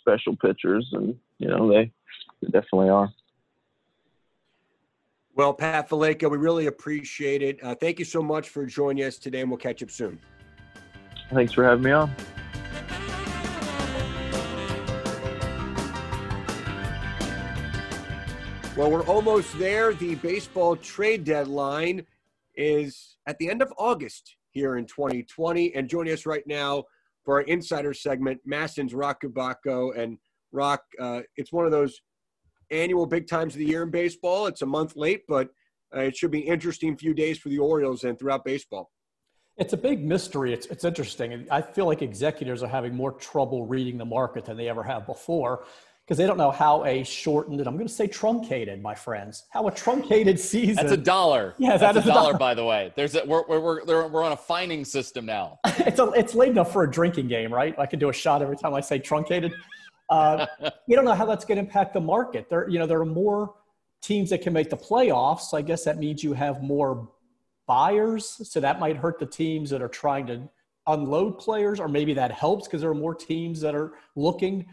special 0.01 0.35
pitchers, 0.35 0.87
and 0.93 1.15
you 1.39 1.47
know, 1.47 1.69
they, 1.69 1.91
they 2.41 2.47
definitely 2.47 2.89
are. 2.89 3.09
Well, 5.37 5.53
Pat 5.53 5.89
Valaika, 5.89 6.31
we 6.31 6.37
really 6.37 6.67
appreciate 6.67 7.41
it. 7.41 7.61
Uh, 7.61 7.75
thank 7.75 7.99
you 7.99 8.05
so 8.05 8.21
much 8.21 8.47
for 8.47 8.65
joining 8.65 9.03
us 9.03 9.17
today, 9.17 9.41
and 9.41 9.49
we'll 9.49 9.57
catch 9.57 9.83
up 9.83 9.91
soon. 9.91 10.17
Thanks 11.29 11.51
for 11.51 11.65
having 11.65 11.83
me 11.83 11.91
on. 11.91 12.09
Well, 18.77 18.89
we're 18.89 19.03
almost 19.03 19.59
there. 19.59 19.93
The 19.93 20.15
baseball 20.15 20.77
trade 20.77 21.25
deadline 21.25 22.05
is 22.55 23.17
at 23.27 23.37
the 23.37 23.49
end 23.49 23.61
of 23.61 23.73
August 23.77 24.37
here 24.51 24.77
in 24.77 24.85
2020. 24.85 25.75
And 25.75 25.89
joining 25.89 26.13
us 26.13 26.25
right 26.25 26.47
now 26.47 26.85
for 27.25 27.35
our 27.35 27.41
insider 27.41 27.93
segment, 27.93 28.39
MASN's 28.47 28.93
Roch 28.93 29.21
Kubatko. 29.21 29.97
And 29.97 30.17
Roch, 30.53 30.81
uh, 30.97 31.23
it's 31.35 31.51
one 31.51 31.65
of 31.65 31.71
those 31.71 31.99
annual 32.71 33.05
big 33.05 33.27
times 33.27 33.53
of 33.53 33.59
the 33.59 33.65
year 33.65 33.83
in 33.83 33.91
baseball. 33.91 34.47
It's 34.47 34.61
a 34.61 34.65
month 34.65 34.95
late, 34.95 35.23
but 35.27 35.49
uh, 35.95 36.01
it 36.01 36.15
should 36.15 36.31
be 36.31 36.39
interesting 36.39 36.95
few 36.97 37.13
days 37.13 37.37
for 37.37 37.49
the 37.49 37.59
Orioles 37.59 38.03
and 38.03 38.17
throughout 38.17 38.43
baseball. 38.43 38.91
It's 39.57 39.73
a 39.73 39.77
big 39.77 40.03
mystery. 40.03 40.53
It's, 40.53 40.65
it's 40.67 40.83
interesting. 40.83 41.47
I 41.49 41.61
feel 41.61 41.85
like 41.85 42.01
executives 42.01 42.61
are 42.61 42.67
having 42.67 42.93
more 42.93 43.13
trouble 43.13 43.65
reading 43.65 43.97
the 43.97 44.05
market 44.05 44.45
than 44.45 44.57
they 44.57 44.67
ever 44.67 44.83
have 44.83 45.05
before 45.05 45.65
because 46.05 46.17
they 46.17 46.27
don't 46.27 46.37
know 46.37 46.51
how 46.51 46.85
a 46.85 47.03
shortened, 47.03 47.59
and 47.59 47.67
I'm 47.67 47.75
going 47.75 47.87
to 47.87 47.93
say 47.93 48.05
truncated, 48.05 48.79
my 48.79 48.93
friends, 48.93 49.45
how 49.49 49.67
a 49.67 49.71
truncated 49.71 50.39
season. 50.39 50.75
That's 50.75 50.91
a 50.91 50.97
dollar. 50.97 51.55
Yeah, 51.57 51.77
that's 51.77 51.95
that 51.95 51.95
a 51.95 51.99
a 51.99 52.13
dollar, 52.13 52.33
dollar. 52.33 52.37
by 52.37 52.53
the 52.53 52.63
way. 52.63 52.93
There's 52.95 53.15
a, 53.15 53.25
we're, 53.25 53.43
we're, 53.47 53.83
we're, 53.85 54.07
we're 54.07 54.23
on 54.23 54.33
a 54.33 54.37
fining 54.37 54.85
system 54.85 55.25
now. 55.25 55.57
it's, 55.65 55.99
a, 55.99 56.11
it's 56.11 56.35
late 56.35 56.49
enough 56.49 56.71
for 56.71 56.83
a 56.83 56.91
drinking 56.91 57.27
game, 57.27 57.51
right? 57.51 57.73
I 57.79 57.87
could 57.87 57.99
do 57.99 58.09
a 58.09 58.13
shot 58.13 58.43
every 58.43 58.55
time 58.55 58.75
I 58.75 58.81
say 58.81 58.99
truncated. 58.99 59.53
Uh, 60.09 60.45
you 60.87 60.95
don't 60.95 61.05
know 61.05 61.13
how 61.13 61.25
that's 61.25 61.45
going 61.45 61.57
to 61.57 61.63
impact 61.63 61.93
the 61.93 62.01
market. 62.01 62.49
There, 62.49 62.69
you 62.69 62.79
know, 62.79 62.87
there 62.87 62.99
are 62.99 63.05
more 63.05 63.55
teams 64.01 64.29
that 64.29 64.41
can 64.41 64.53
make 64.53 64.69
the 64.69 64.77
playoffs. 64.77 65.53
I 65.53 65.61
guess 65.61 65.83
that 65.85 65.97
means 65.97 66.23
you 66.23 66.33
have 66.33 66.61
more 66.61 67.09
buyers, 67.67 68.41
so 68.43 68.59
that 68.59 68.79
might 68.79 68.97
hurt 68.97 69.19
the 69.19 69.25
teams 69.25 69.69
that 69.71 69.81
are 69.81 69.87
trying 69.87 70.27
to 70.27 70.49
unload 70.87 71.39
players, 71.39 71.79
or 71.79 71.87
maybe 71.87 72.13
that 72.13 72.31
helps 72.31 72.67
because 72.67 72.81
there 72.81 72.91
are 72.91 72.95
more 72.95 73.15
teams 73.15 73.59
that 73.61 73.73
are 73.73 73.93
looking 74.15 74.67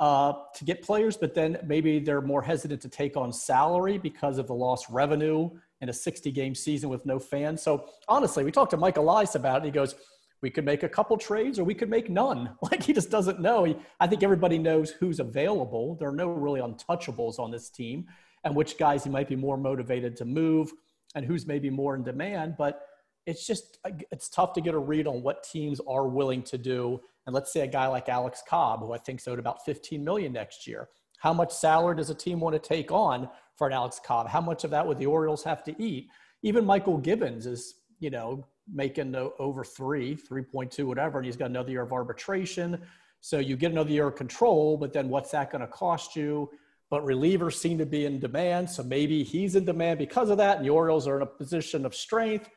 uh, 0.00 0.32
to 0.54 0.64
get 0.64 0.82
players, 0.82 1.16
but 1.16 1.34
then 1.34 1.58
maybe 1.64 1.98
they're 1.98 2.20
more 2.20 2.40
hesitant 2.40 2.80
to 2.80 2.88
take 2.88 3.16
on 3.16 3.32
salary 3.32 3.98
because 3.98 4.38
of 4.38 4.46
the 4.46 4.54
lost 4.54 4.86
revenue 4.88 5.50
in 5.80 5.88
a 5.88 5.92
60 5.92 6.30
game 6.32 6.54
season 6.54 6.88
with 6.88 7.04
no 7.04 7.18
fans. 7.18 7.62
So 7.62 7.88
honestly, 8.08 8.44
we 8.44 8.52
talked 8.52 8.70
to 8.70 8.76
Mike 8.76 8.96
Elias 8.96 9.34
about 9.34 9.56
it. 9.56 9.56
And 9.58 9.66
he 9.66 9.70
goes, 9.72 9.96
we 10.42 10.50
could 10.50 10.64
make 10.64 10.82
a 10.82 10.88
couple 10.88 11.16
trades 11.16 11.58
or 11.58 11.64
we 11.64 11.74
could 11.74 11.90
make 11.90 12.10
none. 12.10 12.50
Like 12.62 12.82
he 12.82 12.92
just 12.92 13.10
doesn't 13.10 13.40
know. 13.40 13.64
He, 13.64 13.76
I 14.00 14.06
think 14.06 14.22
everybody 14.22 14.58
knows 14.58 14.90
who's 14.90 15.20
available. 15.20 15.96
There 15.96 16.08
are 16.08 16.16
no 16.16 16.28
really 16.28 16.60
untouchables 16.60 17.38
on 17.38 17.50
this 17.50 17.70
team 17.70 18.06
and 18.44 18.54
which 18.54 18.78
guys 18.78 19.04
he 19.04 19.10
might 19.10 19.28
be 19.28 19.36
more 19.36 19.56
motivated 19.56 20.16
to 20.16 20.24
move 20.24 20.72
and 21.14 21.24
who's 21.24 21.46
maybe 21.46 21.70
more 21.70 21.94
in 21.94 22.04
demand. 22.04 22.54
But 22.58 22.82
it's 23.26 23.46
just, 23.46 23.78
it's 24.10 24.28
tough 24.28 24.52
to 24.54 24.60
get 24.60 24.74
a 24.74 24.78
read 24.78 25.06
on 25.06 25.22
what 25.22 25.42
teams 25.42 25.80
are 25.88 26.08
willing 26.08 26.42
to 26.44 26.58
do 26.58 27.00
and 27.28 27.34
let's 27.34 27.52
say 27.52 27.60
a 27.60 27.66
guy 27.66 27.86
like 27.88 28.08
Alex 28.08 28.42
Cobb, 28.48 28.80
who 28.80 28.94
I 28.94 28.96
think's 28.96 29.28
owed 29.28 29.38
about 29.38 29.62
15 29.66 30.02
million 30.02 30.32
next 30.32 30.66
year. 30.66 30.88
How 31.18 31.34
much 31.34 31.52
salary 31.52 31.94
does 31.94 32.08
a 32.08 32.14
team 32.14 32.40
want 32.40 32.54
to 32.54 32.58
take 32.58 32.90
on 32.90 33.28
for 33.54 33.66
an 33.66 33.74
Alex 33.74 34.00
Cobb? 34.02 34.28
How 34.28 34.40
much 34.40 34.64
of 34.64 34.70
that 34.70 34.86
would 34.86 34.96
the 34.96 35.04
Orioles 35.04 35.44
have 35.44 35.62
to 35.64 35.82
eat? 35.82 36.08
Even 36.42 36.64
Mychal 36.64 37.02
Givens 37.02 37.44
is, 37.44 37.74
you 38.00 38.08
know, 38.08 38.46
making 38.72 39.14
over 39.38 39.64
three, 39.64 40.16
3.2, 40.16 40.84
whatever, 40.84 41.18
and 41.18 41.26
he's 41.26 41.36
got 41.36 41.50
another 41.50 41.70
year 41.70 41.82
of 41.82 41.92
arbitration. 41.92 42.80
So 43.20 43.38
you 43.38 43.56
get 43.56 43.72
another 43.72 43.90
year 43.90 44.08
of 44.08 44.16
control, 44.16 44.76
but 44.76 44.92
then 44.92 45.08
what's 45.08 45.30
that 45.32 45.50
going 45.50 45.62
to 45.62 45.68
cost 45.68 46.14
you? 46.14 46.50
But 46.90 47.04
relievers 47.04 47.54
seem 47.54 47.78
to 47.78 47.86
be 47.86 48.06
in 48.06 48.18
demand, 48.18 48.70
so 48.70 48.82
maybe 48.82 49.22
he's 49.22 49.56
in 49.56 49.64
demand 49.64 49.98
because 49.98 50.30
of 50.30 50.38
that, 50.38 50.58
and 50.58 50.66
the 50.66 50.70
Orioles 50.70 51.06
are 51.06 51.16
in 51.16 51.22
a 51.22 51.26
position 51.26 51.84
of 51.84 51.94
strength. 51.94 52.48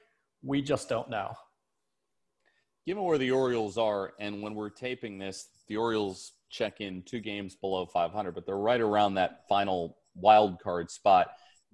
We 0.43 0.61
just 0.61 0.87
don't 0.87 1.09
know 1.09 1.35
given 2.85 3.03
where 3.03 3.17
the 3.17 3.31
Orioles 3.31 3.77
are, 3.77 4.13
and 4.19 4.41
when 4.41 4.55
we're 4.55 4.69
taping 4.69 5.17
this, 5.17 5.47
the 5.67 5.77
Orioles 5.77 6.33
check 6.49 6.81
in 6.81 7.03
two 7.03 7.19
games 7.19 7.55
below 7.55 7.85
500, 7.85 8.33
but 8.33 8.45
they're 8.45 8.57
right 8.57 8.81
around 8.81 9.15
that 9.15 9.47
final 9.47 9.97
wild 10.15 10.59
card 10.59 10.89
spot. 10.89 11.31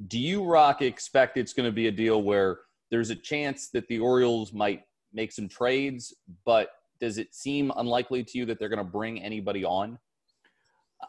Do 0.07 0.19
you, 0.19 0.43
Roch, 0.43 0.81
expect 0.81 1.37
it's 1.37 1.53
going 1.53 1.67
to 1.67 1.73
be 1.73 1.87
a 1.87 1.91
deal 1.91 2.21
where 2.21 2.59
there's 2.91 3.09
a 3.09 3.15
chance 3.15 3.69
that 3.69 3.87
the 3.87 3.99
Orioles 3.99 4.53
might 4.53 4.83
make 5.13 5.31
some 5.31 5.47
trades, 5.47 6.13
but 6.45 6.69
does 6.99 7.17
it 7.17 7.33
seem 7.33 7.71
unlikely 7.77 8.23
to 8.23 8.37
you 8.37 8.45
that 8.45 8.59
they're 8.59 8.69
going 8.69 8.77
to 8.77 8.83
bring 8.83 9.21
anybody 9.21 9.63
on? 9.63 9.99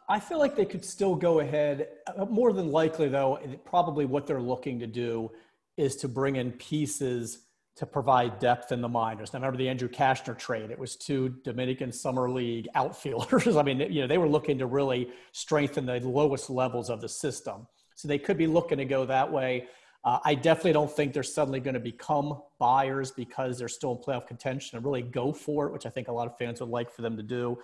I 0.09 0.21
feel 0.21 0.39
like 0.39 0.55
they 0.55 0.67
could 0.67 0.85
still 0.85 1.15
go 1.15 1.41
ahead. 1.41 1.89
More 2.29 2.53
than 2.53 2.71
likely, 2.71 3.09
though, 3.09 3.39
probably 3.65 4.05
what 4.05 4.27
they're 4.27 4.41
looking 4.41 4.79
to 4.81 4.87
do 4.87 5.31
is 5.77 5.97
to 5.97 6.09
bring 6.09 6.37
in 6.37 6.53
pieces 6.53 7.47
to 7.77 7.87
provide 7.87 8.41
depth 8.41 8.73
in 8.73 8.81
the 8.81 8.89
minors. 8.89 9.33
Now, 9.33 9.39
remember 9.39 9.57
the 9.57 9.69
Andrew 9.69 9.89
Cashner 9.89 10.37
trade? 10.37 10.73
It 10.73 10.79
was 10.79 10.97
two 10.97 11.37
Dominican 11.45 11.93
Summer 11.93 12.29
League 12.29 12.69
outfielders. 12.75 13.57
I 13.57 13.63
mean, 13.63 13.79
you 13.79 14.03
know, 14.03 14.07
they 14.09 14.19
were 14.19 14.29
looking 14.29 14.59
to 14.59 14.67
really 14.67 15.11
strengthen 15.33 15.87
the 15.87 16.01
lowest 16.01 16.51
levels 16.51 16.91
of 16.91 17.01
the 17.01 17.09
system. 17.09 17.67
So 17.95 18.09
they 18.09 18.19
could 18.19 18.37
be 18.37 18.49
looking 18.49 18.79
to 18.79 18.85
go 18.85 19.07
that 19.07 19.31
way. 19.31 19.69
Uh, 20.09 20.19
I 20.25 20.35
definitely 20.35 20.73
don't 20.73 20.91
think 20.91 21.13
they're 21.13 21.23
suddenly 21.23 21.61
going 21.61 21.75
to 21.75 21.81
become 21.81 22.41
buyers 22.59 23.11
because 23.11 23.59
they're 23.59 23.69
still 23.69 23.93
in 23.93 23.99
playoff 23.99 24.27
contention 24.27 24.79
and 24.79 24.87
really 24.87 25.03
go 25.03 25.35
for 25.35 25.67
it, 25.67 25.73
which 25.75 25.85
I 25.85 25.91
think 25.91 26.09
a 26.09 26.13
lot 26.13 26.27
of 26.27 26.39
fans 26.39 26.61
would 26.61 26.71
like 26.71 26.91
for 26.91 27.03
them 27.03 27.15
to 27.19 27.23
do. 27.23 27.59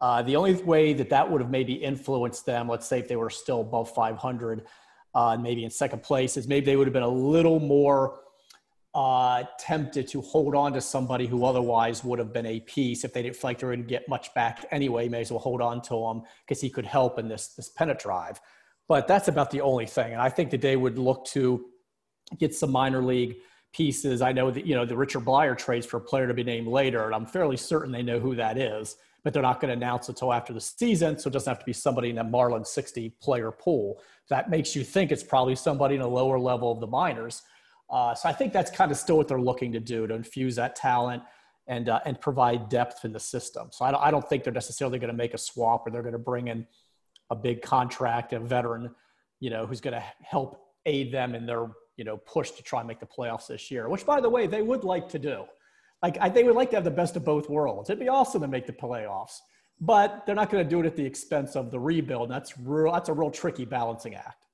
Uh, 0.00 0.22
the 0.22 0.34
only 0.34 0.54
way 0.62 0.94
that 0.94 1.10
that 1.10 1.30
would 1.30 1.42
have 1.42 1.50
maybe 1.50 1.74
influenced 1.74 2.46
them, 2.46 2.68
let's 2.70 2.86
say 2.86 3.00
if 3.00 3.06
they 3.06 3.16
were 3.16 3.28
still 3.28 3.60
above 3.60 3.92
500 3.92 4.62
uh, 5.14 5.28
and 5.28 5.42
maybe 5.42 5.62
in 5.62 5.68
second 5.68 6.02
place, 6.02 6.38
is 6.38 6.48
maybe 6.48 6.64
they 6.64 6.76
would 6.76 6.86
have 6.86 6.94
been 6.94 7.02
a 7.02 7.06
little 7.06 7.60
more 7.60 8.20
uh, 8.94 9.42
tempted 9.58 10.08
to 10.08 10.22
hold 10.22 10.54
on 10.54 10.72
to 10.72 10.80
somebody 10.80 11.26
who 11.26 11.44
otherwise 11.44 12.02
would 12.02 12.18
have 12.18 12.32
been 12.32 12.46
a 12.46 12.60
piece 12.60 13.04
if 13.04 13.12
they 13.12 13.20
didn't 13.20 13.36
feel 13.36 13.50
like 13.50 13.58
they 13.58 13.66
were 13.66 13.74
going 13.74 13.86
to 13.86 13.90
get 13.90 14.08
much 14.08 14.32
back 14.32 14.64
anyway. 14.70 15.06
May 15.06 15.20
as 15.20 15.30
well 15.30 15.38
hold 15.38 15.60
on 15.60 15.82
to 15.82 15.96
him 16.06 16.22
because 16.46 16.62
he 16.62 16.70
could 16.70 16.86
help 16.86 17.18
in 17.18 17.28
this 17.28 17.48
this 17.48 17.68
pennant 17.68 17.98
drive. 17.98 18.40
But 18.88 19.06
that's 19.06 19.28
about 19.28 19.50
the 19.50 19.60
only 19.60 19.84
thing. 19.84 20.14
And 20.14 20.22
I 20.22 20.30
think 20.30 20.50
that 20.52 20.62
they 20.62 20.76
would 20.76 20.98
look 20.98 21.26
to 21.26 21.66
get 22.38 22.54
some 22.54 22.70
minor 22.70 23.02
league 23.02 23.36
pieces. 23.72 24.22
I 24.22 24.32
know 24.32 24.50
that 24.50 24.66
you 24.66 24.74
know 24.74 24.84
the 24.84 24.96
Richard 24.96 25.24
Bleier 25.24 25.56
trades 25.56 25.86
for 25.86 25.98
a 25.98 26.00
player 26.00 26.26
to 26.26 26.34
be 26.34 26.44
named 26.44 26.66
later, 26.66 27.06
and 27.06 27.14
I'm 27.14 27.26
fairly 27.26 27.56
certain 27.56 27.92
they 27.92 28.02
know 28.02 28.18
who 28.18 28.34
that 28.36 28.58
is. 28.58 28.96
But 29.22 29.34
they're 29.34 29.42
not 29.42 29.60
going 29.60 29.68
to 29.68 29.76
announce 29.76 30.08
it 30.08 30.12
until 30.12 30.32
after 30.32 30.54
the 30.54 30.62
season, 30.62 31.18
so 31.18 31.28
it 31.28 31.34
doesn't 31.34 31.50
have 31.50 31.58
to 31.58 31.66
be 31.66 31.74
somebody 31.74 32.08
in 32.08 32.16
a 32.16 32.24
Marlin 32.24 32.64
60 32.64 33.10
player 33.20 33.50
pool. 33.50 34.00
That 34.30 34.48
makes 34.48 34.74
you 34.74 34.82
think 34.82 35.12
it's 35.12 35.22
probably 35.22 35.54
somebody 35.56 35.96
in 35.96 36.00
a 36.00 36.08
lower 36.08 36.38
level 36.38 36.72
of 36.72 36.80
the 36.80 36.86
minors. 36.86 37.42
Uh, 37.90 38.14
so 38.14 38.30
I 38.30 38.32
think 38.32 38.54
that's 38.54 38.70
kind 38.70 38.90
of 38.90 38.96
still 38.96 39.18
what 39.18 39.28
they're 39.28 39.40
looking 39.40 39.72
to 39.72 39.80
do 39.80 40.06
to 40.06 40.14
infuse 40.14 40.56
that 40.56 40.74
talent 40.74 41.22
and 41.66 41.88
uh, 41.90 42.00
and 42.06 42.20
provide 42.20 42.68
depth 42.68 43.04
in 43.04 43.12
the 43.12 43.20
system. 43.20 43.68
So 43.72 43.84
I 43.84 43.90
don't, 43.90 44.02
I 44.02 44.10
don't 44.10 44.26
think 44.26 44.44
they're 44.44 44.52
necessarily 44.52 44.98
going 44.98 45.10
to 45.10 45.16
make 45.16 45.34
a 45.34 45.38
swap 45.38 45.86
or 45.86 45.90
they're 45.90 46.02
going 46.02 46.12
to 46.12 46.18
bring 46.18 46.48
in 46.48 46.66
a 47.30 47.36
big 47.36 47.62
contract, 47.62 48.32
a 48.32 48.40
veteran, 48.40 48.90
you 49.38 49.50
know, 49.50 49.66
who's 49.66 49.80
going 49.80 49.94
to 49.94 50.04
help 50.22 50.60
aid 50.86 51.12
them 51.12 51.34
in 51.34 51.46
their 51.46 51.66
you 52.00 52.04
know 52.04 52.16
push 52.16 52.52
to 52.52 52.62
try 52.62 52.78
and 52.80 52.88
make 52.88 52.98
the 52.98 53.04
playoffs 53.04 53.48
this 53.48 53.70
year. 53.70 53.86
Which, 53.90 54.06
by 54.06 54.22
the 54.22 54.30
way, 54.30 54.46
they 54.46 54.62
would 54.62 54.84
like 54.84 55.06
to 55.10 55.18
do. 55.18 55.44
Like 56.02 56.16
I, 56.18 56.30
they 56.30 56.44
would 56.44 56.56
like 56.56 56.70
to 56.70 56.76
have 56.76 56.84
the 56.84 56.90
best 56.90 57.14
of 57.14 57.26
both 57.26 57.50
worlds. 57.50 57.90
It'd 57.90 58.00
be 58.00 58.08
awesome 58.08 58.40
to 58.40 58.48
make 58.48 58.66
the 58.66 58.72
playoffs, 58.72 59.36
but 59.82 60.24
they're 60.24 60.34
not 60.34 60.48
going 60.48 60.64
to 60.64 60.68
do 60.68 60.80
it 60.80 60.86
at 60.86 60.96
the 60.96 61.04
expense 61.04 61.56
of 61.56 61.70
the 61.70 61.78
rebuild. 61.78 62.30
That's 62.30 62.56
real. 62.58 62.90
That's 62.90 63.10
a 63.10 63.12
real 63.12 63.30
tricky 63.30 63.66
balancing 63.66 64.14
act. 64.14 64.46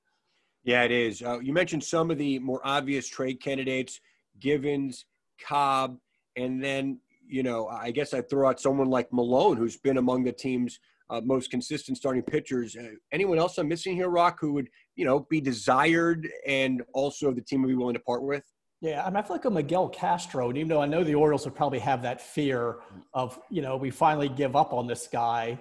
Yeah, 0.64 0.82
it 0.82 0.90
is. 0.90 1.22
Uh, 1.22 1.38
you 1.38 1.52
mentioned 1.52 1.84
some 1.84 2.10
of 2.10 2.18
the 2.18 2.40
more 2.40 2.60
obvious 2.64 3.06
trade 3.06 3.40
candidates: 3.40 4.00
Givens, 4.40 5.04
Cobb, 5.40 5.98
and 6.34 6.60
then 6.60 6.98
you 7.28 7.44
know, 7.44 7.68
I 7.68 7.92
guess 7.92 8.12
I 8.12 8.22
throw 8.22 8.48
out 8.48 8.60
someone 8.60 8.90
like 8.90 9.12
Milone, 9.12 9.56
who's 9.56 9.76
been 9.76 9.98
among 9.98 10.24
the 10.24 10.32
team's 10.32 10.80
uh, 11.10 11.20
most 11.24 11.50
consistent 11.50 11.96
starting 11.96 12.22
pitchers. 12.22 12.76
Uh, 12.76 12.88
anyone 13.12 13.38
else 13.38 13.58
I'm 13.58 13.68
missing 13.68 13.94
here, 13.94 14.08
Roch, 14.08 14.38
who 14.40 14.52
would 14.54 14.68
you 14.94 15.04
know 15.04 15.26
be 15.30 15.40
desired 15.40 16.28
and 16.46 16.82
also 16.94 17.32
the 17.32 17.40
team 17.42 17.62
would 17.62 17.68
be 17.68 17.74
willing 17.74 17.94
to 17.94 18.00
part 18.00 18.22
with? 18.22 18.44
Yeah, 18.82 19.02
I 19.02 19.08
mean, 19.08 19.16
I 19.16 19.22
feel 19.22 19.36
like 19.36 19.44
a 19.46 19.50
Miguel 19.50 19.88
Castro, 19.88 20.48
and 20.48 20.58
even 20.58 20.68
though 20.68 20.82
I 20.82 20.86
know 20.86 21.02
the 21.02 21.14
Orioles 21.14 21.46
would 21.46 21.54
probably 21.54 21.78
have 21.78 22.02
that 22.02 22.20
fear 22.20 22.80
of, 23.14 23.38
you 23.50 23.62
know, 23.62 23.76
we 23.76 23.90
finally 23.90 24.28
give 24.28 24.54
up 24.54 24.74
on 24.74 24.86
this 24.86 25.08
guy, 25.10 25.58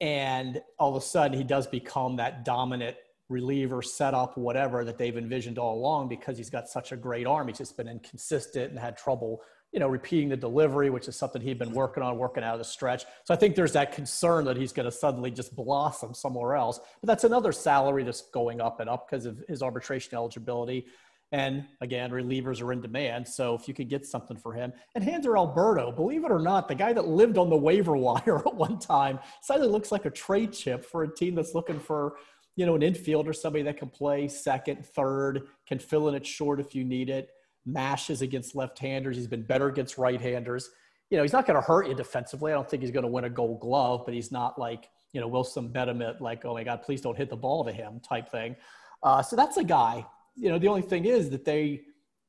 and 0.00 0.60
all 0.78 0.90
of 0.96 1.00
a 1.00 1.06
sudden 1.06 1.38
he 1.38 1.44
does 1.44 1.68
become 1.68 2.16
that 2.16 2.44
dominant 2.44 2.96
reliever, 3.28 3.82
setup, 3.82 4.36
whatever 4.36 4.84
that 4.84 4.98
they've 4.98 5.16
envisioned 5.16 5.58
all 5.58 5.78
along 5.78 6.08
because 6.08 6.36
he's 6.36 6.50
got 6.50 6.68
such 6.68 6.92
a 6.92 6.96
great 6.96 7.26
arm. 7.26 7.48
He's 7.48 7.58
just 7.58 7.76
been 7.76 7.88
inconsistent 7.88 8.70
and 8.70 8.78
had 8.78 8.96
trouble 8.96 9.42
you 9.74 9.80
know, 9.80 9.88
repeating 9.88 10.28
the 10.28 10.36
delivery, 10.36 10.88
which 10.88 11.08
is 11.08 11.16
something 11.16 11.42
he'd 11.42 11.58
been 11.58 11.72
working 11.72 12.00
on, 12.00 12.16
working 12.16 12.44
out 12.44 12.52
of 12.52 12.60
the 12.60 12.64
stretch. 12.64 13.04
So 13.24 13.34
I 13.34 13.36
think 13.36 13.56
there's 13.56 13.72
that 13.72 13.90
concern 13.90 14.44
that 14.44 14.56
he's 14.56 14.72
going 14.72 14.84
to 14.84 14.92
suddenly 14.92 15.32
just 15.32 15.56
blossom 15.56 16.14
somewhere 16.14 16.54
else. 16.54 16.78
But 17.00 17.08
that's 17.08 17.24
another 17.24 17.50
salary 17.50 18.04
that's 18.04 18.22
going 18.30 18.60
up 18.60 18.78
and 18.78 18.88
up 18.88 19.10
because 19.10 19.26
of 19.26 19.42
his 19.48 19.62
arbitration 19.62 20.14
eligibility. 20.14 20.86
And 21.32 21.64
again, 21.80 22.12
relievers 22.12 22.62
are 22.62 22.72
in 22.72 22.80
demand. 22.80 23.26
So 23.26 23.56
if 23.56 23.66
you 23.66 23.74
could 23.74 23.88
get 23.88 24.06
something 24.06 24.36
for 24.36 24.52
him. 24.52 24.72
And 24.94 25.02
Hanser 25.02 25.36
Alberto, 25.36 25.90
believe 25.90 26.24
it 26.24 26.30
or 26.30 26.38
not, 26.38 26.68
the 26.68 26.76
guy 26.76 26.92
that 26.92 27.08
lived 27.08 27.36
on 27.36 27.50
the 27.50 27.56
waiver 27.56 27.96
wire 27.96 28.46
at 28.46 28.54
one 28.54 28.78
time, 28.78 29.18
suddenly 29.42 29.68
looks 29.68 29.90
like 29.90 30.04
a 30.04 30.10
trade 30.10 30.52
chip 30.52 30.84
for 30.84 31.02
a 31.02 31.12
team 31.12 31.34
that's 31.34 31.52
looking 31.52 31.80
for, 31.80 32.14
you 32.56 32.66
know, 32.66 32.74
an 32.74 32.82
infielder, 32.82 33.34
somebody 33.34 33.64
that 33.64 33.78
can 33.78 33.88
play 33.88 34.28
second, 34.28 34.86
third, 34.86 35.42
can 35.66 35.78
fill 35.78 36.08
in 36.08 36.14
at 36.14 36.26
short 36.26 36.60
if 36.60 36.74
you 36.74 36.84
need 36.84 37.10
it 37.10 37.30
mashes 37.66 38.22
against 38.22 38.54
left-handers. 38.54 39.16
He's 39.16 39.26
been 39.26 39.42
better 39.42 39.68
against 39.68 39.98
right-handers. 39.98 40.70
You 41.10 41.18
know, 41.18 41.22
he's 41.22 41.32
not 41.32 41.46
going 41.46 41.60
to 41.60 41.66
hurt 41.66 41.88
you 41.88 41.94
defensively. 41.94 42.52
I 42.52 42.54
don't 42.54 42.68
think 42.68 42.82
he's 42.82 42.90
going 42.90 43.04
to 43.04 43.10
win 43.10 43.24
a 43.24 43.30
Gold 43.30 43.60
Glove, 43.60 44.02
but 44.04 44.14
he's 44.14 44.32
not 44.32 44.58
like 44.58 44.88
you 45.12 45.20
know 45.20 45.28
Wilson 45.28 45.68
Betemit, 45.68 46.20
like 46.20 46.44
oh 46.44 46.54
my 46.54 46.64
God, 46.64 46.82
please 46.82 47.00
don't 47.00 47.16
hit 47.16 47.30
the 47.30 47.36
ball 47.36 47.64
to 47.64 47.72
him 47.72 48.00
type 48.00 48.28
thing. 48.30 48.56
Uh, 49.02 49.22
so 49.22 49.36
that's 49.36 49.56
a 49.58 49.64
guy. 49.64 50.04
You 50.34 50.48
know, 50.48 50.58
the 50.58 50.66
only 50.68 50.82
thing 50.82 51.04
is 51.04 51.30
that 51.30 51.44
they 51.44 51.82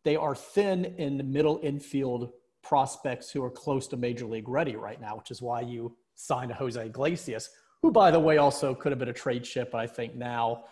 they 0.03 0.15
are 0.15 0.35
thin 0.35 0.85
in 0.97 1.17
the 1.17 1.23
middle 1.23 1.59
infield 1.63 2.31
prospects 2.61 3.31
who 3.31 3.43
are 3.43 3.49
close 3.49 3.87
to 3.87 3.97
major 3.97 4.25
league 4.25 4.47
ready 4.47 4.75
right 4.75 5.01
now, 5.01 5.15
which 5.15 5.31
is 5.31 5.41
why 5.41 5.61
you 5.61 5.95
signed 6.15 6.51
a 6.51 6.53
Jose 6.53 6.83
Iglesias, 6.83 7.49
who 7.85 7.91
by 7.91 8.09
the 8.09 8.19
way 8.19 8.39
also 8.39 8.73
could 8.73 8.91
have 8.91 8.97
been 8.97 9.09
a 9.09 9.13
trade 9.13 9.43
chip, 9.43 9.69
but 9.71 9.79
I 9.79 9.85
think 9.85 10.15
now, 10.15 10.63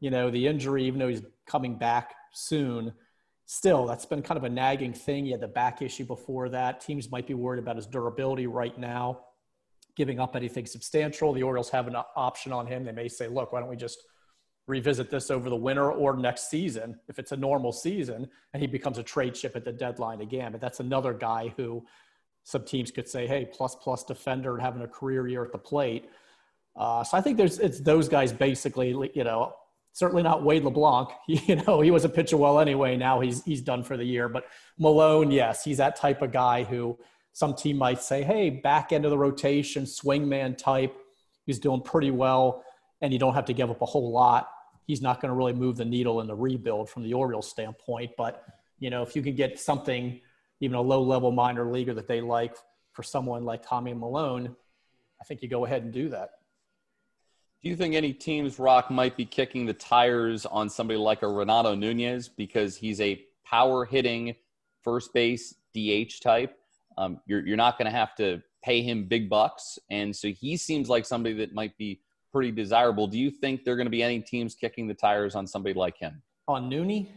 you 0.00 0.10
know, 0.10 0.28
the 0.28 0.44
injury, 0.44 0.84
even 0.86 0.98
though 0.98 1.06
he's 1.06 1.22
coming 1.46 1.78
back 1.78 2.16
soon 2.32 2.92
still, 3.46 3.86
that's 3.86 4.04
been 4.04 4.22
kind 4.22 4.36
of 4.36 4.42
a 4.42 4.48
nagging 4.48 4.92
thing. 4.92 5.24
He 5.24 5.30
had 5.30 5.40
the 5.40 5.46
back 5.46 5.82
issue 5.82 6.04
before 6.04 6.48
that. 6.48 6.80
Teams 6.80 7.12
might 7.12 7.28
be 7.28 7.34
worried 7.34 7.60
about 7.60 7.76
his 7.76 7.86
durability 7.86 8.48
right 8.48 8.76
now, 8.76 9.20
giving 9.94 10.18
up 10.18 10.34
anything 10.34 10.66
substantial. 10.66 11.32
The 11.32 11.44
Orioles 11.44 11.70
have 11.70 11.86
an 11.86 11.94
option 12.16 12.52
on 12.52 12.66
him. 12.66 12.82
They 12.82 12.90
may 12.90 13.06
say, 13.06 13.28
look, 13.28 13.52
why 13.52 13.60
don't 13.60 13.68
we 13.68 13.76
just 13.76 14.02
revisit 14.66 15.10
this 15.10 15.30
over 15.30 15.48
the 15.48 15.54
winter 15.54 15.92
or 15.92 16.16
next 16.16 16.50
season 16.50 16.98
if 17.06 17.20
it's 17.20 17.30
a 17.30 17.36
normal 17.36 17.70
season 17.70 18.28
and 18.52 18.60
he 18.60 18.66
becomes 18.66 18.98
a 18.98 19.04
trade 19.04 19.36
chip 19.36 19.54
at 19.54 19.64
the 19.64 19.70
deadline 19.70 20.22
again. 20.22 20.50
But 20.50 20.60
that's 20.60 20.80
another 20.80 21.12
guy 21.14 21.54
who 21.56 21.86
some 22.42 22.64
teams 22.64 22.90
could 22.90 23.08
say, 23.08 23.28
hey, 23.28 23.48
plus 23.52 23.76
plus 23.76 24.02
defender 24.02 24.54
and 24.54 24.62
having 24.62 24.82
a 24.82 24.88
career 24.88 25.28
year 25.28 25.44
at 25.44 25.52
the 25.52 25.58
plate. 25.58 26.10
Uh, 26.78 27.02
so 27.02 27.18
I 27.18 27.20
think 27.20 27.36
there's 27.36 27.58
it's 27.58 27.80
those 27.80 28.08
guys 28.08 28.32
basically, 28.32 29.10
you 29.12 29.24
know, 29.24 29.52
certainly 29.92 30.22
not 30.22 30.44
Wade 30.44 30.62
LeBlanc. 30.62 31.10
you 31.26 31.56
know, 31.56 31.80
he 31.80 31.90
was 31.90 32.04
a 32.04 32.08
pitcher 32.08 32.36
well 32.36 32.60
anyway. 32.60 32.96
Now 32.96 33.20
he's 33.20 33.44
he's 33.44 33.60
done 33.60 33.82
for 33.82 33.96
the 33.96 34.04
year. 34.04 34.28
But 34.28 34.44
Milone, 34.78 35.32
yes, 35.32 35.64
he's 35.64 35.78
that 35.78 35.96
type 35.96 36.22
of 36.22 36.32
guy 36.32 36.62
who 36.62 36.96
some 37.32 37.54
team 37.54 37.76
might 37.76 38.00
say, 38.00 38.22
hey, 38.22 38.48
back 38.50 38.92
end 38.92 39.04
of 39.04 39.10
the 39.10 39.18
rotation, 39.18 39.84
swingman 39.84 40.56
type. 40.56 40.96
He's 41.46 41.58
doing 41.58 41.82
pretty 41.82 42.10
well, 42.10 42.64
and 43.00 43.12
you 43.12 43.18
don't 43.18 43.34
have 43.34 43.46
to 43.46 43.52
give 43.52 43.70
up 43.70 43.82
a 43.82 43.86
whole 43.86 44.12
lot. 44.12 44.48
He's 44.86 45.02
not 45.02 45.20
going 45.20 45.30
to 45.30 45.34
really 45.34 45.52
move 45.52 45.76
the 45.76 45.84
needle 45.84 46.20
in 46.20 46.26
the 46.26 46.34
rebuild 46.34 46.88
from 46.88 47.02
the 47.02 47.12
Orioles 47.12 47.50
standpoint. 47.50 48.12
But 48.16 48.44
you 48.78 48.90
know, 48.90 49.02
if 49.02 49.16
you 49.16 49.22
can 49.22 49.34
get 49.34 49.58
something, 49.58 50.20
even 50.60 50.76
a 50.76 50.80
low 50.80 51.02
level 51.02 51.32
minor 51.32 51.70
leaguer 51.70 51.94
that 51.94 52.06
they 52.06 52.20
like 52.20 52.54
for 52.92 53.02
someone 53.02 53.44
like 53.44 53.66
Tommy 53.66 53.94
Milone, 53.94 54.54
I 55.20 55.24
think 55.24 55.42
you 55.42 55.48
go 55.48 55.64
ahead 55.64 55.82
and 55.82 55.92
do 55.92 56.08
that. 56.10 56.30
Do 57.62 57.68
you 57.68 57.74
think 57.74 57.94
any 57.96 58.12
teams, 58.12 58.60
Roch, 58.60 58.88
might 58.88 59.16
be 59.16 59.24
kicking 59.24 59.66
the 59.66 59.74
tires 59.74 60.46
on 60.46 60.68
somebody 60.68 60.96
like 60.96 61.22
a 61.22 61.28
Renato 61.28 61.74
Nunez 61.74 62.28
because 62.28 62.76
he's 62.76 63.00
a 63.00 63.20
power 63.44 63.84
hitting 63.84 64.36
first 64.84 65.12
base 65.12 65.56
DH 65.74 66.20
type? 66.22 66.56
Um, 66.96 67.20
you're, 67.26 67.44
you're 67.44 67.56
not 67.56 67.76
going 67.76 67.90
to 67.90 67.96
have 67.96 68.14
to 68.16 68.40
pay 68.62 68.80
him 68.80 69.06
big 69.06 69.28
bucks. 69.28 69.76
And 69.90 70.14
so 70.14 70.28
he 70.28 70.56
seems 70.56 70.88
like 70.88 71.04
somebody 71.04 71.34
that 71.36 71.52
might 71.52 71.76
be 71.78 72.00
pretty 72.32 72.52
desirable. 72.52 73.08
Do 73.08 73.18
you 73.18 73.30
think 73.30 73.64
there 73.64 73.74
are 73.74 73.76
going 73.76 73.86
to 73.86 73.90
be 73.90 74.04
any 74.04 74.20
teams 74.20 74.54
kicking 74.54 74.86
the 74.86 74.94
tires 74.94 75.34
on 75.34 75.44
somebody 75.44 75.74
like 75.74 75.98
him? 75.98 76.22
On 76.46 76.70
Nooney? 76.70 77.08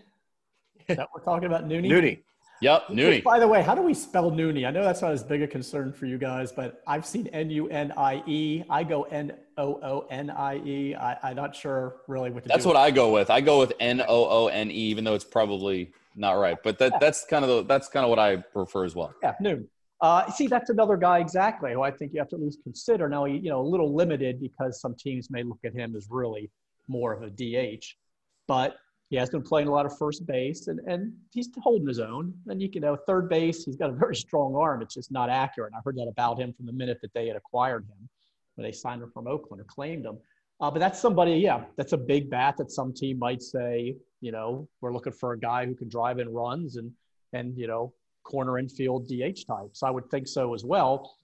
Is 0.87 0.97
that 0.97 1.09
we're 1.13 1.23
talking 1.23 1.45
about 1.45 1.67
Nooney? 1.67 1.87
Nooney. 1.87 2.19
Yep, 2.61 2.89
Nooney. 2.89 3.23
By 3.23 3.39
the 3.39 3.47
way, 3.47 3.63
how 3.63 3.73
do 3.73 3.81
we 3.81 3.95
spell 3.95 4.29
Nooney? 4.29 4.67
I 4.67 4.71
know 4.71 4.83
that's 4.83 5.01
not 5.01 5.11
as 5.11 5.23
big 5.23 5.41
a 5.41 5.47
concern 5.47 5.91
for 5.91 6.05
you 6.05 6.19
guys, 6.19 6.51
but 6.51 6.83
I've 6.85 7.07
seen 7.07 7.25
N 7.27 7.49
U 7.49 7.67
N 7.69 7.91
I 7.97 8.23
E. 8.27 8.63
I 8.69 8.83
go 8.83 9.03
N 9.03 9.33
O 9.57 9.79
O 9.81 10.07
N 10.11 10.29
I 10.29 10.57
E. 10.57 10.95
I'm 10.95 11.35
not 11.35 11.55
sure 11.55 12.01
really 12.07 12.29
what 12.29 12.43
to 12.43 12.49
That's 12.49 12.63
do. 12.63 12.69
That's 12.69 12.75
what 12.75 12.75
I 12.77 12.91
go 12.91 13.11
with. 13.11 13.31
I 13.31 13.41
go 13.41 13.57
with 13.57 13.73
N 13.79 14.01
O 14.01 14.05
O 14.29 14.47
N 14.47 14.69
E, 14.69 14.75
even 14.75 15.03
though 15.03 15.15
it's 15.15 15.25
probably 15.25 15.91
not 16.15 16.33
right. 16.33 16.57
But 16.63 16.77
that, 16.77 16.99
that's 16.99 17.25
kind 17.25 17.43
of 17.43 17.49
the, 17.49 17.63
that's 17.63 17.87
kind 17.87 18.03
of 18.03 18.11
what 18.11 18.19
I 18.19 18.35
prefer 18.37 18.85
as 18.85 18.93
well. 18.93 19.11
Yeah, 19.23 19.33
Noon. 19.41 19.67
Uh, 19.99 20.29
see, 20.29 20.45
that's 20.45 20.69
another 20.69 20.97
guy 20.97 21.17
exactly 21.19 21.73
who 21.73 21.81
I 21.81 21.89
think 21.89 22.13
you 22.13 22.19
have 22.19 22.29
to 22.29 22.35
at 22.35 22.41
least 22.43 22.59
consider. 22.63 23.09
Now, 23.09 23.25
he, 23.25 23.37
you 23.37 23.49
know, 23.49 23.61
a 23.61 23.67
little 23.67 23.95
limited 23.95 24.39
because 24.39 24.79
some 24.79 24.95
teams 24.95 25.31
may 25.31 25.41
look 25.41 25.59
at 25.65 25.73
him 25.73 25.95
as 25.95 26.07
really 26.11 26.51
more 26.87 27.13
of 27.13 27.23
a 27.23 27.29
DH, 27.29 27.85
but 28.47 28.75
he 29.11 29.17
has 29.17 29.29
been 29.29 29.43
playing 29.43 29.67
a 29.67 29.71
lot 29.71 29.85
of 29.85 29.95
first 29.97 30.25
base 30.25 30.67
and, 30.67 30.79
and 30.87 31.13
he's 31.31 31.49
holding 31.61 31.87
his 31.87 31.99
own. 31.99 32.33
And 32.47 32.59
you 32.59 32.71
can 32.71 32.81
know 32.81 32.95
third 32.95 33.29
base, 33.29 33.65
he's 33.65 33.75
got 33.75 33.91
a 33.91 33.93
very 34.05 34.15
strong 34.15 34.55
arm. 34.55 34.81
It's 34.81 34.95
just 34.95 35.11
not 35.11 35.29
accurate. 35.29 35.73
I 35.75 35.81
heard 35.85 35.97
that 35.97 36.07
about 36.07 36.39
him 36.39 36.53
from 36.53 36.65
the 36.65 36.71
minute 36.71 36.97
that 37.03 37.13
they 37.13 37.27
had 37.27 37.35
acquired 37.35 37.83
him 37.83 38.09
when 38.55 38.65
they 38.65 38.71
signed 38.71 39.03
him 39.03 39.11
from 39.11 39.27
Oakland 39.27 39.61
or 39.61 39.65
claimed 39.65 40.05
him. 40.05 40.17
Uh, 40.59 40.71
but 40.71 40.79
that's 40.79 40.99
somebody, 40.99 41.33
yeah, 41.33 41.65
that's 41.75 41.93
a 41.93 41.97
big 41.97 42.29
bat 42.29 42.55
that 42.57 42.71
some 42.71 42.93
team 42.93 43.19
might 43.19 43.41
say, 43.41 43.95
you 44.21 44.31
know, 44.31 44.67
we're 44.79 44.93
looking 44.93 45.13
for 45.13 45.33
a 45.33 45.39
guy 45.39 45.65
who 45.65 45.75
can 45.75 45.89
drive 45.89 46.19
in 46.19 46.29
runs 46.29 46.77
and 46.77 46.91
and 47.33 47.57
you 47.57 47.67
know 47.67 47.93
corner 48.23 48.59
infield 48.59 49.07
DH 49.07 49.47
type. 49.47 49.69
So 49.73 49.87
I 49.87 49.89
would 49.89 50.09
think 50.09 50.27
so 50.27 50.53
as 50.53 50.63
well. 50.63 51.15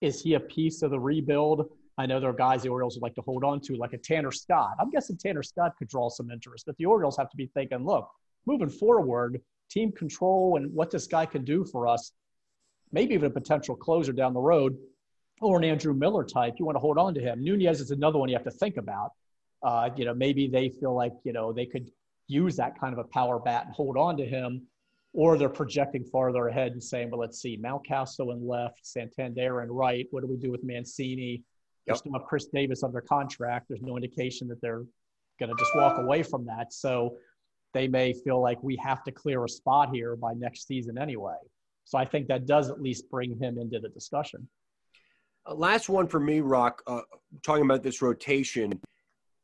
Is 0.00 0.20
he 0.20 0.34
a 0.34 0.40
piece 0.40 0.82
of 0.82 0.90
the 0.90 1.00
rebuild? 1.00 1.70
I 1.98 2.06
know 2.06 2.20
there 2.20 2.30
are 2.30 2.34
guys 2.34 2.62
the 2.62 2.68
Orioles 2.70 2.96
would 2.96 3.02
like 3.02 3.14
to 3.16 3.22
hold 3.22 3.44
on 3.44 3.60
to, 3.62 3.76
like 3.76 3.92
a 3.92 3.98
Tanner 3.98 4.32
Scott. 4.32 4.72
I'm 4.80 4.90
guessing 4.90 5.16
Tanner 5.16 5.42
Scott 5.42 5.72
could 5.78 5.88
draw 5.88 6.08
some 6.08 6.30
interest, 6.30 6.66
but 6.66 6.76
the 6.78 6.86
Orioles 6.86 7.16
have 7.18 7.30
to 7.30 7.36
be 7.36 7.46
thinking, 7.46 7.84
look, 7.84 8.08
moving 8.46 8.70
forward, 8.70 9.40
team 9.70 9.92
control 9.92 10.56
and 10.56 10.72
what 10.72 10.90
this 10.90 11.06
guy 11.06 11.26
can 11.26 11.44
do 11.44 11.64
for 11.64 11.86
us, 11.86 12.12
maybe 12.92 13.14
even 13.14 13.26
a 13.26 13.30
potential 13.30 13.76
closer 13.76 14.12
down 14.12 14.32
the 14.34 14.40
road, 14.40 14.76
or 15.40 15.58
an 15.58 15.64
Andrew 15.64 15.92
Miller 15.92 16.24
type. 16.24 16.54
You 16.58 16.64
want 16.64 16.76
to 16.76 16.80
hold 16.80 16.98
on 16.98 17.14
to 17.14 17.20
him. 17.20 17.42
Nunez 17.42 17.80
is 17.80 17.90
another 17.90 18.18
one 18.18 18.28
you 18.28 18.36
have 18.36 18.44
to 18.44 18.50
think 18.50 18.76
about. 18.76 19.10
Uh, 19.62 19.90
you 19.96 20.04
know, 20.04 20.14
maybe 20.14 20.48
they 20.48 20.68
feel 20.68 20.94
like 20.94 21.12
you 21.24 21.32
know 21.32 21.52
they 21.52 21.66
could 21.66 21.90
use 22.28 22.56
that 22.56 22.78
kind 22.78 22.92
of 22.92 22.98
a 22.98 23.04
power 23.04 23.38
bat 23.38 23.66
and 23.66 23.74
hold 23.74 23.96
on 23.96 24.16
to 24.16 24.24
him, 24.24 24.62
or 25.12 25.36
they're 25.36 25.48
projecting 25.48 26.04
farther 26.04 26.48
ahead 26.48 26.72
and 26.72 26.82
saying, 26.82 27.10
well, 27.10 27.20
let's 27.20 27.40
see, 27.40 27.58
Mountcastle 27.58 28.32
in 28.32 28.46
left, 28.46 28.86
Santander 28.86 29.62
in 29.62 29.70
right. 29.70 30.06
What 30.10 30.22
do 30.22 30.26
we 30.26 30.36
do 30.36 30.50
with 30.50 30.64
Mancini? 30.64 31.42
Yep. 31.86 31.96
still 31.96 32.12
have 32.12 32.24
Chris 32.24 32.46
Davis 32.46 32.82
under 32.82 33.00
contract. 33.00 33.66
There's 33.68 33.82
no 33.82 33.96
indication 33.96 34.48
that 34.48 34.60
they're 34.60 34.84
going 35.40 35.50
to 35.50 35.56
just 35.58 35.74
walk 35.74 35.98
away 35.98 36.22
from 36.22 36.46
that. 36.46 36.72
So 36.72 37.16
they 37.74 37.88
may 37.88 38.12
feel 38.12 38.40
like 38.40 38.62
we 38.62 38.76
have 38.76 39.02
to 39.04 39.12
clear 39.12 39.44
a 39.44 39.48
spot 39.48 39.90
here 39.92 40.16
by 40.16 40.34
next 40.34 40.66
season 40.66 40.98
anyway. 40.98 41.36
So 41.84 41.98
I 41.98 42.04
think 42.04 42.28
that 42.28 42.46
does 42.46 42.70
at 42.70 42.80
least 42.80 43.10
bring 43.10 43.36
him 43.38 43.58
into 43.58 43.80
the 43.80 43.88
discussion. 43.88 44.48
Uh, 45.46 45.54
last 45.54 45.88
one 45.88 46.06
for 46.06 46.20
me, 46.20 46.40
Roch. 46.40 46.80
Uh, 46.86 47.00
talking 47.42 47.64
about 47.64 47.82
this 47.82 48.00
rotation, 48.00 48.80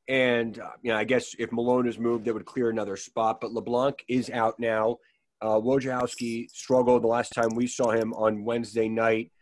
and 0.08 0.58
uh, 0.58 0.70
you 0.82 0.92
know, 0.92 0.98
I 0.98 1.04
guess 1.04 1.34
if 1.38 1.50
Milone 1.50 1.88
is 1.88 1.98
moved, 1.98 2.26
that 2.26 2.34
would 2.34 2.46
clear 2.46 2.70
another 2.70 2.96
spot. 2.96 3.40
But 3.40 3.52
LeBlanc 3.52 4.04
is 4.08 4.30
out 4.30 4.60
now. 4.60 4.98
Uh, 5.40 5.58
Wojciechowski 5.60 6.48
struggled 6.50 7.02
the 7.02 7.08
last 7.08 7.32
time 7.32 7.48
we 7.54 7.66
saw 7.66 7.90
him 7.90 8.12
on 8.14 8.44
Wednesday 8.44 8.88
night. 8.88 9.32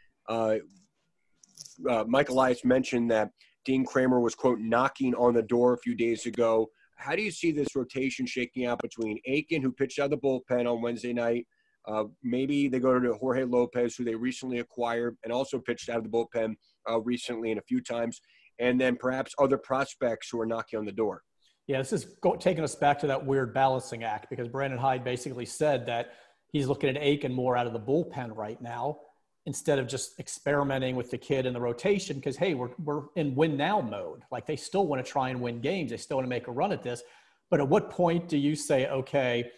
Uh, 1.89 2.05
Mike 2.07 2.29
Elias 2.29 2.65
mentioned 2.65 3.11
that 3.11 3.31
Dean 3.65 3.85
Kremer 3.85 4.21
was 4.21 4.35
quote 4.35 4.61
knocking 4.61 5.15
on 5.15 5.35
the 5.35 5.43
door 5.43 5.75
a 5.75 5.79
few 5.79 5.95
days 5.95 6.27
ago. 6.27 6.69
How 6.97 7.15
do 7.17 7.23
you 7.23 7.31
see 7.31 7.53
this 7.53 7.77
rotation 7.77 8.27
shaking 8.27 8.67
out 8.67 8.81
between 8.81 9.19
Akin, 9.27 9.63
who 9.63 9.73
pitched 9.73 9.99
out 9.99 10.13
of 10.13 10.13
the 10.13 10.17
bullpen 10.19 10.71
on 10.71 10.81
Wednesday 10.83 11.13
night, 11.13 11.47
Uh, 11.87 12.05
maybe 12.23 12.69
they 12.69 12.81
go 12.81 12.99
to 12.99 13.13
Jorge 13.15 13.45
Lopez, 13.45 13.95
who 13.95 14.05
they 14.05 14.15
recently 14.15 14.59
acquired 14.59 15.17
and 15.23 15.33
also 15.33 15.59
pitched 15.59 15.89
out 15.89 15.99
of 15.99 16.05
the 16.05 16.09
bullpen 16.09 16.57
uh, 16.91 17.01
recently 17.01 17.51
and 17.53 17.61
a 17.61 17.63
few 17.63 17.81
times, 17.81 18.21
and 18.59 18.81
then 18.81 18.97
perhaps 18.97 19.33
other 19.39 19.59
prospects 19.59 20.29
who 20.31 20.41
are 20.41 20.47
knocking 20.47 20.79
on 20.79 20.85
the 20.85 20.93
door. 20.93 21.23
Yeah, 21.69 21.79
this 21.79 21.93
is 21.93 22.05
go, 22.23 22.37
taking 22.37 22.65
us 22.65 22.75
back 22.75 22.99
to 23.01 23.07
that 23.09 23.25
weird 23.25 23.55
balancing 23.55 24.05
act 24.05 24.31
because 24.31 24.49
Brandon 24.49 24.79
Hyde 24.79 25.05
basically 25.05 25.47
said 25.47 25.87
that 25.87 26.15
he's 26.53 26.67
looking 26.67 26.89
at 26.89 26.97
Akin 26.97 27.33
more 27.33 27.57
out 27.57 27.67
of 27.67 27.73
the 27.73 27.81
bullpen 27.81 28.37
right 28.37 28.61
now 28.61 28.99
instead 29.47 29.79
of 29.79 29.87
just 29.87 30.19
experimenting 30.19 30.97
with 30.97 31.11
the 31.11 31.19
kid 31.19 31.47
in 31.47 31.55
the 31.55 31.61
rotation 31.61 32.17
because 32.17 32.37
hey 32.37 32.55
we're, 32.55 32.71
we're 32.85 33.03
in 33.15 33.35
win 33.35 33.57
now 33.57 33.81
mode. 33.81 34.23
Like 34.31 34.45
they 34.45 34.57
still 34.57 34.87
want 34.87 35.05
to 35.05 35.11
try 35.11 35.31
and 35.31 35.41
win 35.41 35.61
games. 35.61 35.91
They 35.91 35.97
still 35.97 36.19
want 36.19 36.27
to 36.27 36.31
make 36.31 36.49
a 36.49 36.53
run 36.53 36.73
at 36.73 36.83
this. 36.83 37.03
But 37.49 37.61
at 37.61 37.69
what 37.69 37.89
point 37.89 38.29
do 38.29 38.37
you 38.37 38.57
say 38.57 38.89
okay 38.89 39.51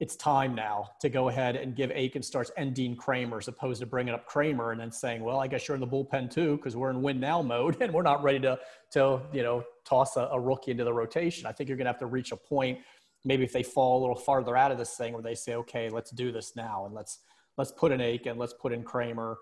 it's 0.00 0.16
time 0.16 0.56
now 0.56 0.90
to 1.00 1.08
go 1.08 1.28
ahead 1.28 1.54
and 1.54 1.76
give 1.76 1.90
Akin 1.92 2.20
starts 2.20 2.50
and 2.56 2.74
Dean 2.74 2.96
Kremer 2.96 3.38
as 3.38 3.46
opposed 3.46 3.78
to 3.80 3.86
bringing 3.86 4.12
up 4.12 4.26
Kremer 4.26 4.72
and 4.72 4.80
then 4.80 4.90
saying, 4.90 5.22
well, 5.22 5.38
I 5.38 5.46
guess 5.46 5.68
you're 5.68 5.76
in 5.76 5.80
the 5.80 5.86
bullpen 5.86 6.32
too 6.32 6.56
because 6.56 6.74
we're 6.74 6.90
in 6.90 7.00
win 7.00 7.20
now 7.20 7.42
mode 7.42 7.76
and 7.80 7.92
we're 7.94 8.02
not 8.02 8.22
ready 8.22 8.40
to, 8.40 8.58
to 8.92 9.20
you 9.32 9.44
know, 9.44 9.62
toss 9.84 10.16
a, 10.16 10.28
a 10.32 10.40
rookie 10.40 10.72
into 10.72 10.82
the 10.82 10.92
rotation. 10.92 11.46
I 11.46 11.52
think 11.52 11.68
you're 11.68 11.76
going 11.76 11.86
to 11.86 11.92
have 11.92 12.00
to 12.00 12.06
reach 12.06 12.32
a 12.32 12.36
point, 12.36 12.80
maybe 13.24 13.44
if 13.44 13.52
they 13.52 13.62
fall 13.62 14.00
a 14.00 14.00
little 14.00 14.16
farther 14.16 14.56
out 14.56 14.72
of 14.72 14.78
this 14.78 14.96
thing 14.96 15.12
where 15.12 15.22
they 15.22 15.36
say, 15.36 15.54
okay, 15.54 15.88
let's 15.88 16.10
do 16.10 16.32
this 16.32 16.56
now 16.56 16.86
and 16.86 16.94
let's– 16.94 17.20
let's 17.56 17.72
put 17.72 17.92
in 17.92 18.00
Akin, 18.00 18.38
let's 18.38 18.54
put 18.54 18.72
in 18.72 18.82
Kremer, 18.82 19.38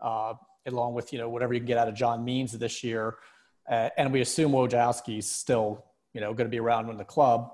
uh, 0.00 0.34
along 0.66 0.94
with 0.94 1.12
you 1.12 1.18
know 1.18 1.28
whatever 1.28 1.54
you 1.54 1.60
can 1.60 1.66
get 1.66 1.78
out 1.78 1.88
of 1.88 1.94
John 1.94 2.24
Means 2.24 2.52
this 2.52 2.82
year, 2.84 3.16
uh, 3.70 3.90
and 3.96 4.12
we 4.12 4.20
assume 4.20 4.52
Wojciechowski's 4.52 5.30
still 5.30 5.84
you 6.14 6.20
know 6.20 6.32
going 6.34 6.46
to 6.46 6.50
be 6.50 6.60
around 6.60 6.88
in 6.90 6.96
the 6.96 7.04
club 7.04 7.50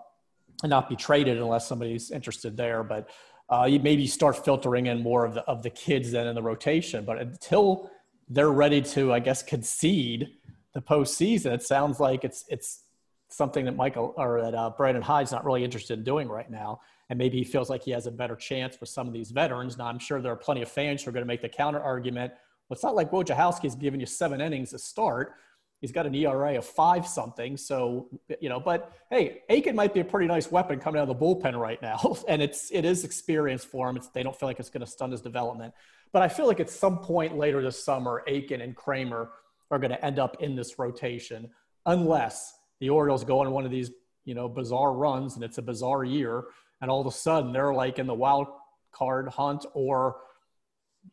and 0.63 0.71
not 0.71 0.89
be 0.89 0.97
traded 0.97 1.39
unless 1.39 1.67
somebody's 1.67 2.11
interested 2.11 2.57
there. 2.57 2.83
But 2.83 3.11
uh, 3.51 3.65
you 3.65 3.79
maybe 3.81 4.07
start 4.07 4.45
filtering 4.45 4.87
in 4.87 5.03
more 5.03 5.25
of 5.25 5.35
the 5.35 5.43
of 5.43 5.63
the 5.63 5.71
kids 5.71 6.11
then 6.11 6.27
in 6.27 6.35
the 6.35 6.43
rotation. 6.43 7.05
But 7.05 7.19
until 7.19 7.91
they're 8.29 8.51
ready 8.51 8.83
to, 8.83 9.13
I 9.13 9.21
guess, 9.21 9.43
concede 9.43 10.29
the 10.75 10.83
postseason, 10.83 11.53
it 11.53 11.63
sounds 11.63 12.01
like 12.01 12.25
it's 12.25 12.45
it's 12.49 12.83
something 13.31 13.67
that 13.67 13.77
Michael 13.77 14.15
or 14.17 14.43
that 14.43 14.55
uh, 14.55 14.71
Brandon 14.71 15.03
Hyde's 15.03 15.33
not 15.33 15.45
really 15.45 15.65
interested 15.65 15.99
in 15.99 16.05
doing 16.05 16.29
right 16.29 16.51
now 16.51 16.81
and 17.11 17.19
maybe 17.19 17.39
he 17.39 17.45
feels 17.45 17.71
like 17.71 17.83
he 17.83 17.91
has 17.93 18.07
a 18.07 18.11
better 18.11 18.37
chance 18.37 18.79
with 18.81 18.91
some 18.91 19.07
of 19.07 19.13
these 19.13 19.31
veterans. 19.31 19.79
Now, 19.79 19.87
I'm 19.87 19.99
sure 19.99 20.21
there 20.21 20.33
are 20.33 20.37
plenty 20.37 20.63
of 20.63 20.71
fans 20.71 21.03
who 21.03 21.11
are 21.11 21.13
going 21.13 21.23
to 21.23 21.29
make 21.29 21.41
the 21.41 21.49
counter 21.49 21.81
argument. 21.81 22.33
Well, 22.69 22.75
it's 22.75 22.83
not 22.83 22.95
like 22.95 23.11
Wojciechowski's 23.11 23.75
giving 23.75 24.01
you 24.01 24.07
seven 24.07 24.41
innings 24.41 24.71
to 24.71 24.79
start. 24.79 25.35
He's 25.81 25.93
got 25.93 26.07
an 26.07 26.15
ERA 26.15 26.59
of 26.59 26.67
five 26.67 27.07
something. 27.07 27.57
So, 27.57 28.09
you 28.41 28.49
know, 28.49 28.61
but 28.61 28.93
hey, 29.11 29.43
Akin 29.49 29.77
might 29.77 29.95
be 29.95 30.01
a 30.01 30.05
pretty 30.05 30.27
nice 30.27 30.51
weapon 30.51 30.81
coming 30.81 31.01
out 31.01 31.09
of 31.09 31.19
the 31.19 31.25
bullpen 31.25 31.59
right 31.59 31.81
now. 31.81 32.17
And 32.29 32.43
it's, 32.43 32.71
it 32.73 32.85
is 32.85 33.05
experience 33.05 33.65
for 33.65 33.89
him. 33.89 33.97
It's, 33.97 34.09
they 34.09 34.23
don't 34.23 34.39
feel 34.39 34.49
like 34.49 34.61
it's 34.61 34.71
going 34.71 34.85
to 34.85 34.91
stun 34.91 35.13
his 35.13 35.23
development. 35.23 35.73
But 36.13 36.23
I 36.23 36.29
feel 36.29 36.47
like 36.47 36.61
at 36.61 36.69
some 36.69 36.99
point 36.99 37.37
later 37.37 37.63
this 37.63 37.83
summer, 37.83 38.23
Akin 38.27 38.61
and 38.61 38.75
Kremer 38.75 39.31
are 39.71 39.79
going 39.79 39.91
to 39.91 40.05
end 40.05 40.19
up 40.19 40.43
in 40.43 40.57
this 40.57 40.79
rotation 40.79 41.49
unless 41.87 42.55
the 42.81 42.91
Orioles 42.91 43.25
go 43.25 43.41
on 43.41 43.51
one 43.51 43.65
of 43.65 43.71
these, 43.71 43.91
you 44.25 44.35
know, 44.35 44.49
bizarre 44.49 44.93
runs 44.93 45.37
and 45.37 45.45
it's 45.45 45.59
a 45.59 45.63
bizarre 45.63 46.05
year 46.05 46.45
and 46.81 46.91
all 46.91 47.01
of 47.01 47.07
a 47.07 47.13
sudden 47.13 47.53
they're 47.53 47.75
like 47.75 47.99
in 47.99 48.07
the 48.07 48.15
wild 48.15 48.49
card 48.93 49.29
hunt 49.29 49.65
or 49.75 50.17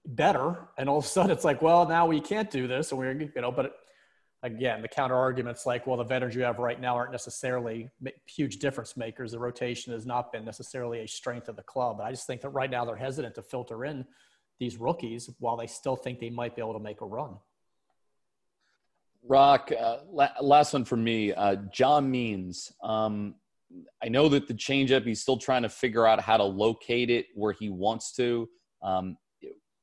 better. 0.05 0.67
And 0.77 0.89
all 0.89 0.97
of 0.99 1.05
a 1.05 1.07
sudden 1.07 1.31
it's 1.31 1.45
like 1.45 1.61
well 1.61 1.87
now 1.87 2.05
we 2.05 2.21
can't 2.21 2.49
do 2.49 2.67
this 2.67 2.91
and 2.91 2.99
we're 2.99 3.13
you 3.13 3.41
know 3.41 3.51
but 3.51 3.75
again 4.43 4.81
the 4.81 4.87
counter 4.87 5.15
arguments 5.15 5.65
like 5.65 5.87
well 5.87 5.97
the 5.97 6.03
veterans 6.03 6.35
you 6.35 6.43
have 6.43 6.59
right 6.59 6.79
now 6.79 6.95
aren't 6.95 7.11
necessarily 7.11 7.89
huge 8.27 8.57
difference 8.57 8.97
makers. 8.97 9.31
The 9.31 9.39
rotation 9.39 9.93
has 9.93 10.05
not 10.05 10.31
been 10.31 10.45
necessarily 10.45 10.99
a 11.01 11.07
strength 11.07 11.49
of 11.49 11.55
the 11.55 11.63
club. 11.63 11.97
But 11.97 12.05
i 12.05 12.11
just 12.11 12.27
think 12.27 12.41
that 12.41 12.49
right 12.49 12.69
now 12.69 12.85
they're 12.85 12.95
hesitant 12.95 13.35
to 13.35 13.41
filter 13.41 13.85
in 13.85 14.05
these 14.59 14.77
rookies 14.77 15.29
while 15.39 15.57
they 15.57 15.67
still 15.67 15.95
think 15.95 16.19
they 16.19 16.29
might 16.29 16.55
be 16.55 16.61
able 16.61 16.73
to 16.73 16.79
make 16.79 17.01
a 17.01 17.05
run. 17.05 17.35
Roch 19.27 19.71
uh, 19.71 19.97
last 20.41 20.73
one 20.73 20.85
for 20.85 20.97
me 20.97 21.33
uh, 21.33 21.55
john 21.71 22.09
means. 22.09 22.71
Um, 22.83 23.35
I 24.03 24.09
know 24.09 24.29
that 24.29 24.47
the 24.47 24.53
changeup, 24.53 25.05
he's 25.05 25.21
still 25.21 25.37
trying 25.37 25.63
to 25.63 25.69
figure 25.69 26.05
out 26.05 26.21
how 26.21 26.37
to 26.37 26.43
locate 26.43 27.09
it 27.09 27.27
where 27.33 27.53
he 27.53 27.69
wants 27.69 28.13
to. 28.13 28.47
Um, 28.81 29.17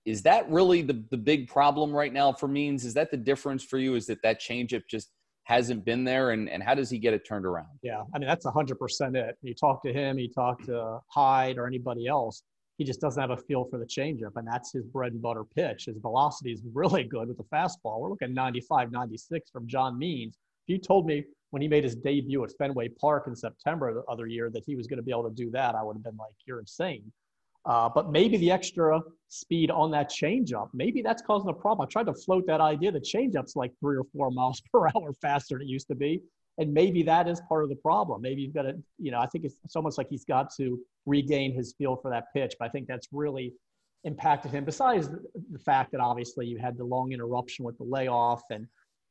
is 0.04 0.22
that 0.22 0.50
really 0.50 0.82
the, 0.82 1.04
the 1.10 1.16
big 1.16 1.48
problem 1.48 1.92
right 1.92 2.12
now 2.12 2.32
for 2.32 2.48
Means? 2.48 2.84
Is 2.84 2.94
that 2.94 3.10
the 3.10 3.16
difference 3.16 3.62
for 3.62 3.78
you? 3.78 3.94
Is 3.94 4.06
that 4.06 4.22
that 4.22 4.40
changeup 4.40 4.82
just 4.90 5.10
hasn't 5.44 5.84
been 5.84 6.04
there? 6.04 6.30
And, 6.30 6.48
and 6.48 6.62
how 6.62 6.74
does 6.74 6.90
he 6.90 6.98
get 6.98 7.14
it 7.14 7.26
turned 7.26 7.46
around? 7.46 7.68
Yeah, 7.82 8.02
I 8.14 8.18
mean, 8.18 8.28
that's 8.28 8.46
100% 8.46 9.16
it. 9.16 9.36
You 9.42 9.54
talk 9.54 9.82
to 9.84 9.92
him, 9.92 10.18
you 10.18 10.28
talk 10.28 10.62
to 10.64 10.98
Hyde 11.08 11.58
or 11.58 11.66
anybody 11.66 12.06
else, 12.06 12.42
he 12.78 12.84
just 12.84 13.00
doesn't 13.00 13.20
have 13.20 13.30
a 13.30 13.36
feel 13.36 13.64
for 13.64 13.78
the 13.78 13.86
changeup. 13.86 14.32
And 14.36 14.46
that's 14.46 14.72
his 14.72 14.84
bread 14.84 15.12
and 15.12 15.22
butter 15.22 15.44
pitch. 15.44 15.84
His 15.86 15.98
velocity 15.98 16.52
is 16.52 16.62
really 16.72 17.04
good 17.04 17.28
with 17.28 17.36
the 17.36 17.44
fastball. 17.44 18.00
We're 18.00 18.10
looking 18.10 18.34
95, 18.34 18.90
96 18.90 19.50
from 19.50 19.66
John 19.68 19.98
Means. 19.98 20.36
If 20.66 20.72
you 20.72 20.78
told 20.78 21.06
me 21.06 21.24
when 21.52 21.60
he 21.60 21.68
made 21.68 21.84
his 21.84 21.94
debut 21.94 22.42
at 22.44 22.50
Fenway 22.58 22.88
Park 22.88 23.26
in 23.26 23.36
September 23.36 23.92
the 23.92 24.02
other 24.10 24.26
year 24.26 24.48
that 24.50 24.64
he 24.66 24.74
was 24.74 24.86
going 24.86 24.96
to 24.96 25.02
be 25.02 25.10
able 25.10 25.28
to 25.28 25.34
do 25.34 25.50
that, 25.50 25.74
I 25.74 25.82
would 25.82 25.94
have 25.94 26.02
been 26.02 26.16
like, 26.16 26.32
you're 26.46 26.58
insane. 26.58 27.12
Uh, 27.66 27.90
but 27.94 28.10
maybe 28.10 28.38
the 28.38 28.50
extra 28.50 29.00
speed 29.28 29.70
on 29.70 29.90
that 29.90 30.10
changeup, 30.10 30.70
maybe 30.72 31.02
that's 31.02 31.20
causing 31.20 31.50
a 31.50 31.52
problem. 31.52 31.86
I 31.86 31.90
tried 31.90 32.06
to 32.06 32.14
float 32.14 32.46
that 32.46 32.62
idea. 32.62 32.90
The 32.90 33.00
changeup's 33.00 33.54
like 33.54 33.70
three 33.80 33.98
or 33.98 34.04
four 34.14 34.30
miles 34.32 34.62
per 34.72 34.88
hour 34.88 35.12
faster 35.20 35.58
than 35.58 35.68
it 35.68 35.70
used 35.70 35.88
to 35.88 35.94
be. 35.94 36.22
And 36.56 36.72
maybe 36.72 37.02
that 37.02 37.28
is 37.28 37.40
part 37.48 37.64
of 37.64 37.68
the 37.68 37.76
problem. 37.76 38.22
Maybe 38.22 38.40
you've 38.40 38.54
got 38.54 38.62
to, 38.62 38.74
you 38.98 39.10
know, 39.10 39.20
I 39.20 39.26
think 39.26 39.44
it's, 39.44 39.56
it's 39.62 39.76
almost 39.76 39.98
like 39.98 40.08
he's 40.08 40.24
got 40.24 40.54
to 40.56 40.80
regain 41.04 41.52
his 41.54 41.74
feel 41.76 41.96
for 41.96 42.10
that 42.10 42.32
pitch. 42.34 42.54
But 42.58 42.66
I 42.66 42.68
think 42.70 42.88
that's 42.88 43.08
really 43.12 43.52
impacted 44.04 44.52
him, 44.52 44.64
besides 44.64 45.08
the 45.08 45.58
fact 45.58 45.92
that 45.92 46.00
obviously 46.00 46.46
you 46.46 46.58
had 46.58 46.78
the 46.78 46.84
long 46.84 47.12
interruption 47.12 47.64
with 47.64 47.76
the 47.76 47.84
layoff 47.84 48.42
and, 48.50 48.66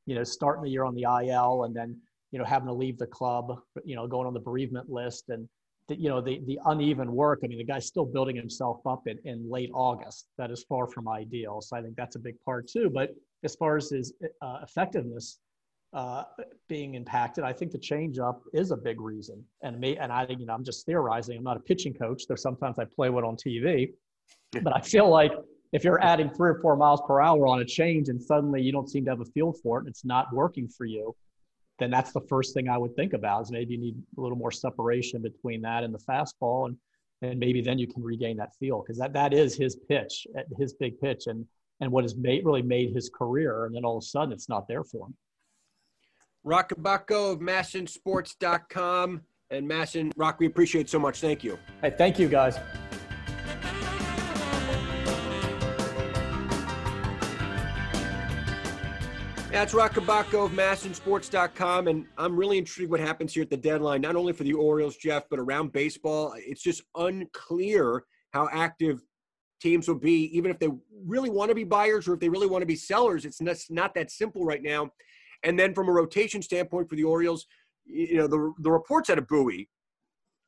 you 0.08 0.16
know, 0.16 0.24
starting 0.24 0.64
the 0.64 0.72
year 0.72 0.86
on 0.86 0.96
the 0.96 1.04
IL 1.04 1.66
and 1.66 1.76
then 1.76 2.00
you 2.32 2.40
know, 2.40 2.46
having 2.46 2.68
to 2.68 2.74
leave 2.74 2.98
the 2.98 3.08
club, 3.08 3.60
you 3.84 3.96
know, 3.96 4.08
going 4.08 4.28
on 4.28 4.34
the 4.34 4.40
bereavement 4.40 4.90
list 4.90 5.30
and, 5.30 5.48
the, 5.88 6.00
you 6.00 6.10
know, 6.10 6.22
the, 6.22 6.42
the 6.46 6.60
uneven 6.66 7.12
work. 7.12 7.40
I 7.44 7.48
mean, 7.48 7.58
the 7.58 7.64
guy's 7.64 7.86
still 7.86 8.06
building 8.06 8.36
himself 8.36 8.86
up 8.86 9.08
in, 9.08 9.18
in 9.26 9.50
late 9.50 9.72
August. 9.74 10.28
That 10.38 10.52
is 10.52 10.64
far 10.64 10.88
from 10.88 11.08
ideal. 11.08 11.62
So 11.62 11.76
I 11.76 11.82
think 11.82 11.96
that's 11.96 12.16
a 12.16 12.20
big 12.20 12.36
part 12.46 12.68
too. 12.68 12.90
But 12.90 13.14
as 13.44 13.56
far 13.56 13.78
as 13.78 13.90
his 13.90 14.14
uh, 14.42 14.60
effectiveness 14.64 15.40
uh, 15.94 16.24
being 16.70 16.96
impacted, 16.96 17.44
I 17.44 17.52
think 17.52 17.72
the 17.72 17.80
changeup 17.80 18.40
is 18.54 18.72
a 18.72 18.78
big 18.78 19.02
reason. 19.02 19.44
And 19.64 19.80
me, 19.80 19.98
and 19.98 20.12
I 20.12 20.26
think, 20.26 20.40
you 20.40 20.46
know, 20.46 20.54
I'm 20.54 20.64
just 20.64 20.86
theorizing. 20.86 21.38
I'm 21.38 21.44
not 21.44 21.58
a 21.58 21.62
pitching 21.62 21.94
coach, 21.94 22.24
though 22.28 22.36
sometimes 22.36 22.80
I 22.80 22.86
play 22.86 23.10
one 23.10 23.26
on 23.26 23.36
TV. 23.36 23.92
But 24.64 24.76
I 24.76 24.82
feel 24.82 25.10
like 25.10 25.32
if 25.74 25.84
you're 25.84 26.02
adding 26.02 26.30
three 26.30 26.52
or 26.52 26.60
four 26.62 26.76
miles 26.76 27.02
per 27.08 27.22
hour 27.22 27.48
on 27.48 27.62
a 27.62 27.66
change 27.66 28.10
and 28.10 28.22
suddenly 28.22 28.62
you 28.62 28.72
don't 28.72 28.90
seem 28.90 29.06
to 29.06 29.12
have 29.12 29.22
a 29.22 29.26
feel 29.26 29.54
for 29.64 29.78
it 29.78 29.82
and 29.82 29.90
it's 29.90 30.06
not 30.06 30.34
working 30.34 30.68
for 30.68 30.86
you, 30.86 31.16
then 31.82 31.90
that's 31.90 32.12
the 32.12 32.22
first 32.22 32.54
thing 32.54 32.70
I 32.70 32.78
would 32.78 32.96
think 32.96 33.14
about 33.14 33.42
is 33.42 33.52
maybe 33.52 33.74
you 33.74 33.80
need 33.80 33.96
a 34.18 34.22
little 34.22 34.38
more 34.38 34.52
separation 34.52 35.22
between 35.22 35.62
that 35.62 35.84
and 35.84 35.94
the 35.94 36.00
fastball 36.00 36.68
and 36.68 36.78
and 37.24 37.40
maybe 37.40 37.62
then 37.62 37.78
you 37.78 37.88
can 37.88 38.02
regain 38.02 38.36
that 38.38 38.50
feel 38.60 38.82
because 38.82 38.98
that, 38.98 39.14
that 39.14 39.32
is 39.32 39.56
his 39.56 39.76
pitch, 39.76 40.26
eh, 40.36 40.42
his 40.58 40.74
big 40.74 41.00
pitch 41.00 41.28
and 41.28 41.46
and 41.80 41.92
what 41.92 42.04
has 42.04 42.16
made 42.16 42.46
really 42.46 42.62
made 42.62 42.94
his 42.94 43.10
career 43.10 43.66
and 43.66 43.76
then 43.76 43.84
all 43.84 43.98
of 43.98 44.04
a 44.04 44.06
sudden 44.06 44.32
it's 44.32 44.48
not 44.48 44.68
there 44.68 44.84
for 44.84 45.08
him. 45.08 45.16
Roch 46.44 46.70
Kubatko 46.70 47.34
of 47.34 47.40
MASNsports.com 47.40 49.22
and 49.50 49.70
MASN 49.70 50.12
Roch, 50.16 50.40
we 50.40 50.46
appreciate 50.46 50.90
so 50.90 51.00
much. 51.00 51.20
Thank 51.20 51.44
you. 51.44 51.58
Hey, 51.82 51.94
thank 51.98 52.20
you 52.20 52.28
guys. 52.28 52.58
That's 59.52 59.74
Roch 59.74 59.92
Kubatko 59.92 60.46
of 60.46 60.52
MASNsports.com, 60.54 61.90
and 61.90 62.06
I'm 62.18 62.38
really 62.38 62.58
intrigued 62.58 62.90
what 62.90 63.02
happens 63.02 63.34
here 63.34 63.44
at 63.44 63.50
the 63.50 63.58
deadline, 63.58 64.00
not 64.00 64.16
only 64.16 64.32
for 64.32 64.46
the 64.46 64.54
Orioles, 64.54 64.96
Geoff, 64.96 65.24
but 65.30 65.40
around 65.40 65.74
baseball. 65.74 66.34
It's 66.38 66.64
just 66.64 66.84
unclear 66.96 68.06
how 68.32 68.48
active 68.50 69.02
teams 69.62 69.90
will 69.90 70.00
be, 70.00 70.36
even 70.36 70.52
if 70.52 70.58
they 70.58 70.70
really 71.06 71.30
want 71.30 71.50
to 71.50 71.56
be 71.56 71.66
buyers 71.66 72.08
or 72.08 72.14
if 72.14 72.22
they 72.22 72.30
really 72.30 72.48
want 72.48 72.62
to 72.62 72.66
be 72.66 72.78
sellers. 72.78 73.26
It's 73.26 73.42
not 73.70 73.94
that 73.94 74.10
simple 74.10 74.46
right 74.46 74.64
now. 74.64 74.90
And 75.44 75.60
then 75.60 75.74
from 75.74 75.90
a 75.90 75.92
rotation 75.92 76.42
standpoint 76.42 76.90
for 76.90 76.96
the 76.96 77.04
Orioles, 77.04 77.46
you 77.86 78.18
know, 78.18 78.28
the, 78.28 78.54
the 78.60 78.72
reports 78.72 79.10
out 79.10 79.18
of 79.18 79.28
Bowie 79.28 79.68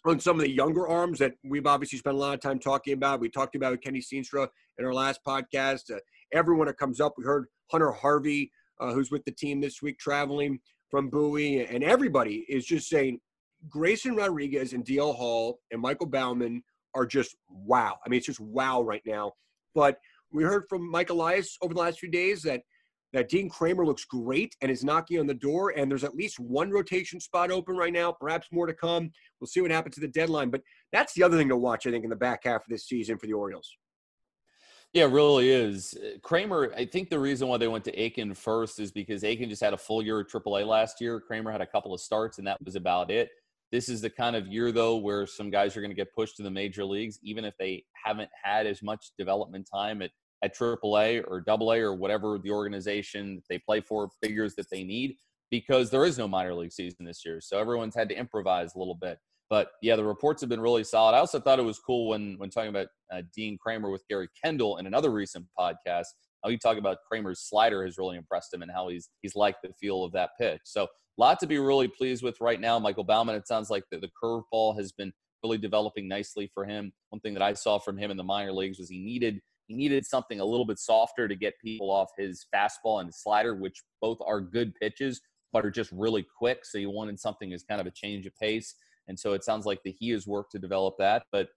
on 0.06 0.18
some 0.22 0.38
of 0.38 0.44
the 0.44 0.50
younger 0.50 0.88
arms 0.88 1.20
that 1.20 1.34
we've 1.44 1.68
obviously 1.68 2.00
spent 2.00 2.16
a 2.16 2.20
lot 2.20 2.36
of 2.36 2.40
time 2.40 2.58
talking 2.58 2.94
about. 2.94 3.20
We 3.20 3.28
talked 3.28 3.56
about 3.56 3.82
Kenny 3.82 4.00
Steenstra 4.00 4.48
in 4.80 4.86
our 4.86 4.94
last 4.94 5.20
podcast. 5.28 5.94
Uh, 5.94 6.00
everyone 6.32 6.68
that 6.68 6.78
comes 6.78 7.02
up, 7.02 7.16
we 7.18 7.26
heard 7.26 7.48
Hunter 7.70 7.92
Harvey– 7.92 8.50
uh, 8.80 8.94
who's 8.94 9.12
with 9.12 9.24
the 9.26 9.32
team 9.32 9.62
this 9.62 9.82
week 9.82 9.98
traveling 10.00 10.60
from 10.90 11.10
Bowie, 11.10 11.66
and 11.66 11.84
everybody 11.84 12.46
is 12.50 12.66
just 12.66 12.88
saying 12.88 13.20
Grayson 13.70 14.16
Rodriguez 14.16 14.74
and 14.74 14.86
DL 14.86 15.16
Hall 15.16 15.60
and 15.72 15.82
Michael 15.82 16.08
Baumann 16.08 16.64
are 16.96 17.06
just 17.06 17.36
wow. 17.50 17.98
I 18.06 18.10
mean, 18.10 18.18
it's 18.18 18.28
just 18.28 18.40
wow 18.40 18.82
right 18.82 19.02
now. 19.06 19.32
But 19.74 19.98
we 20.32 20.44
heard 20.44 20.64
from 20.70 20.90
Mike 20.90 21.10
Elias 21.10 21.58
over 21.62 21.74
the 21.74 21.80
last 21.80 22.00
few 22.00 22.12
days 22.12 22.42
that 22.44 22.62
that 23.14 23.30
Dean 23.30 23.48
Kremer 23.48 23.86
looks 23.86 24.06
great 24.06 24.56
and 24.62 24.72
is 24.72 24.84
knocking 24.84 25.20
on 25.20 25.28
the 25.28 25.36
door. 25.36 25.70
And 25.78 25.90
there's 25.90 26.04
at 26.04 26.16
least 26.16 26.40
one 26.40 26.72
rotation 26.72 27.20
spot 27.20 27.52
open 27.52 27.78
right 27.78 27.94
now, 27.94 28.12
perhaps 28.12 28.48
more 28.52 28.66
to 28.66 28.74
come. 28.74 29.12
We'll 29.40 29.48
see 29.48 29.62
what 29.62 29.70
happens 29.70 29.96
to 29.96 30.02
the 30.02 30.08
deadline. 30.08 30.50
But 30.50 30.62
that's 30.92 31.14
the 31.14 31.22
other 31.22 31.38
thing 31.38 31.50
to 31.50 31.58
watch, 31.58 31.86
I 31.86 31.92
think, 31.92 32.04
in 32.04 32.10
the 32.10 32.16
back 32.16 32.42
half 32.46 32.64
of 32.64 32.70
this 32.70 32.88
season 32.88 33.20
for 33.20 33.28
the 33.28 33.34
Orioles. 33.34 33.78
Yeah, 34.94 35.06
it 35.06 35.12
really 35.12 35.50
is. 35.50 35.98
Eh, 36.02 36.18
Kremer, 36.22 36.72
I 36.78 36.86
think 36.86 37.10
the 37.10 37.18
reason 37.20 37.48
why 37.48 37.58
they 37.58 37.68
went 37.68 37.84
to 37.86 38.00
Akin 38.00 38.36
first 38.36 38.80
is 38.80 38.92
because 38.92 39.24
Akin 39.24 39.50
just 39.50 39.64
had 39.64 39.74
a 39.74 39.78
full 39.78 40.04
year 40.04 40.20
of 40.20 40.28
AAA 40.28 40.68
last 40.68 41.02
year. 41.02 41.20
Kremer 41.20 41.52
had 41.52 41.62
a 41.62 41.66
couple 41.66 41.94
of 41.96 42.00
starts, 42.00 42.38
and 42.38 42.46
that 42.46 42.64
was 42.64 42.76
about 42.76 43.10
it. 43.10 43.30
This 43.72 43.90
is 43.90 44.02
the 44.02 44.10
kind 44.10 44.36
of 44.36 44.46
year, 44.46 44.72
though, 44.72 44.98
where 44.98 45.26
some 45.26 45.50
guys 45.50 45.76
are 45.76 45.82
going 45.82 45.90
to 45.90 45.96
get 45.96 46.14
pushed 46.14 46.38
to 46.38 46.44
the 46.44 46.52
major 46.52 46.86
leagues, 46.86 47.18
even 47.24 47.44
if 47.44 47.56
they 47.58 47.84
haven't 48.06 48.30
had 48.44 48.68
as 48.68 48.84
much 48.84 49.14
development 49.18 49.68
time 49.74 50.04
at, 50.04 50.12
at 50.44 50.56
AAA 50.56 51.24
or 51.28 51.44
AA 51.48 51.78
or 51.78 51.96
whatever 51.96 52.38
the 52.38 52.52
organization 52.52 53.42
they 53.50 53.58
play 53.58 53.82
for 53.82 54.10
figures 54.22 54.54
that 54.56 54.70
they 54.70 54.84
need, 54.84 55.16
because 55.50 55.90
there 55.90 56.06
is 56.06 56.20
no 56.20 56.28
minor 56.28 56.54
league 56.54 56.72
season 56.72 57.04
this 57.04 57.26
year. 57.26 57.42
So 57.42 57.58
everyone's 57.58 57.96
had 57.96 58.10
to 58.10 58.16
improvise 58.16 58.76
a 58.76 58.78
little 58.78 58.94
bit. 58.94 59.18
But 59.54 59.74
yeah, 59.84 59.96
the 59.96 60.04
reports 60.04 60.42
have 60.42 60.50
been 60.50 60.60
really 60.60 60.84
solid. 60.84 61.14
I 61.14 61.20
also 61.20 61.40
thought 61.40 61.60
it 61.60 61.62
was 61.62 61.78
cool 61.78 62.08
when 62.08 62.40
when 62.40 62.50
talking 62.50 62.72
about 62.72 62.88
uh, 63.14 63.22
Dean 63.36 63.56
Kremer 63.56 63.92
with 63.92 64.02
Gary 64.10 64.28
Kendall 64.44 64.78
in 64.78 64.88
another 64.88 65.12
recent 65.12 65.46
podcast. 65.56 66.08
How 66.44 66.50
he 66.50 66.58
talked 66.58 66.80
about 66.80 66.98
Kremer's 67.08 67.42
slider 67.42 67.86
has 67.86 68.00
really 68.00 68.18
impressed 68.18 68.52
him 68.52 68.64
and 68.64 68.72
how 68.72 68.88
he's 68.88 69.12
he's 69.22 69.36
liked 69.36 69.60
the 69.62 69.70
feel 69.80 70.04
of 70.04 70.12
that 70.14 70.32
pitch. 70.42 70.62
So 70.64 70.86
a 70.86 70.88
lot 71.20 71.40
to 71.40 71.46
be 71.46 71.60
really 71.60 71.88
pleased 71.88 72.24
with 72.24 72.42
right 72.42 72.60
now. 72.60 72.80
Michael 72.80 73.04
Baumann, 73.04 73.36
it 73.36 73.48
sounds 73.48 73.70
like 73.70 73.84
the, 73.92 74.00
the 74.00 74.10
curveball 74.20 74.76
has 74.76 74.92
been 74.92 75.14
really 75.44 75.60
developing 75.60 76.08
nicely 76.08 76.50
for 76.52 76.66
him. 76.66 76.92
One 77.12 77.20
thing 77.20 77.36
that 77.36 77.44
I 77.44 77.54
saw 77.54 77.78
from 77.78 77.96
him 77.96 78.10
in 78.10 78.18
the 78.18 78.24
minor 78.24 78.54
leagues 78.54 78.80
was 78.80 78.90
he 78.90 78.98
needed 78.98 79.40
he 79.68 79.76
needed 79.76 80.04
something 80.04 80.40
a 80.40 80.46
little 80.46 80.66
bit 80.66 80.80
softer 80.80 81.28
to 81.28 81.36
get 81.36 81.54
people 81.64 81.92
off 81.92 82.10
his 82.18 82.48
fastball 82.52 83.02
and 83.02 83.14
slider, 83.14 83.54
which 83.54 83.84
both 84.02 84.18
are 84.26 84.42
good 84.42 84.74
pitches, 84.82 85.22
but 85.52 85.64
are 85.64 85.70
just 85.70 85.92
really 85.92 86.26
quick. 86.40 86.66
So 86.66 86.80
you 86.80 86.90
wanted 86.90 87.20
something 87.20 87.54
as 87.54 87.62
kind 87.62 87.80
of 87.80 87.86
a 87.86 87.92
change 87.92 88.26
of 88.26 88.36
pace. 88.40 88.74
And 89.08 89.20
so 89.20 89.34
it 89.34 89.44
sounds 89.44 89.66
like 89.66 89.84
that 89.84 89.96
he 90.00 90.10
has 90.10 90.26
worked 90.28 90.52
to 90.54 90.60
develop 90.60 90.96
that. 91.00 91.24
But 91.32 91.50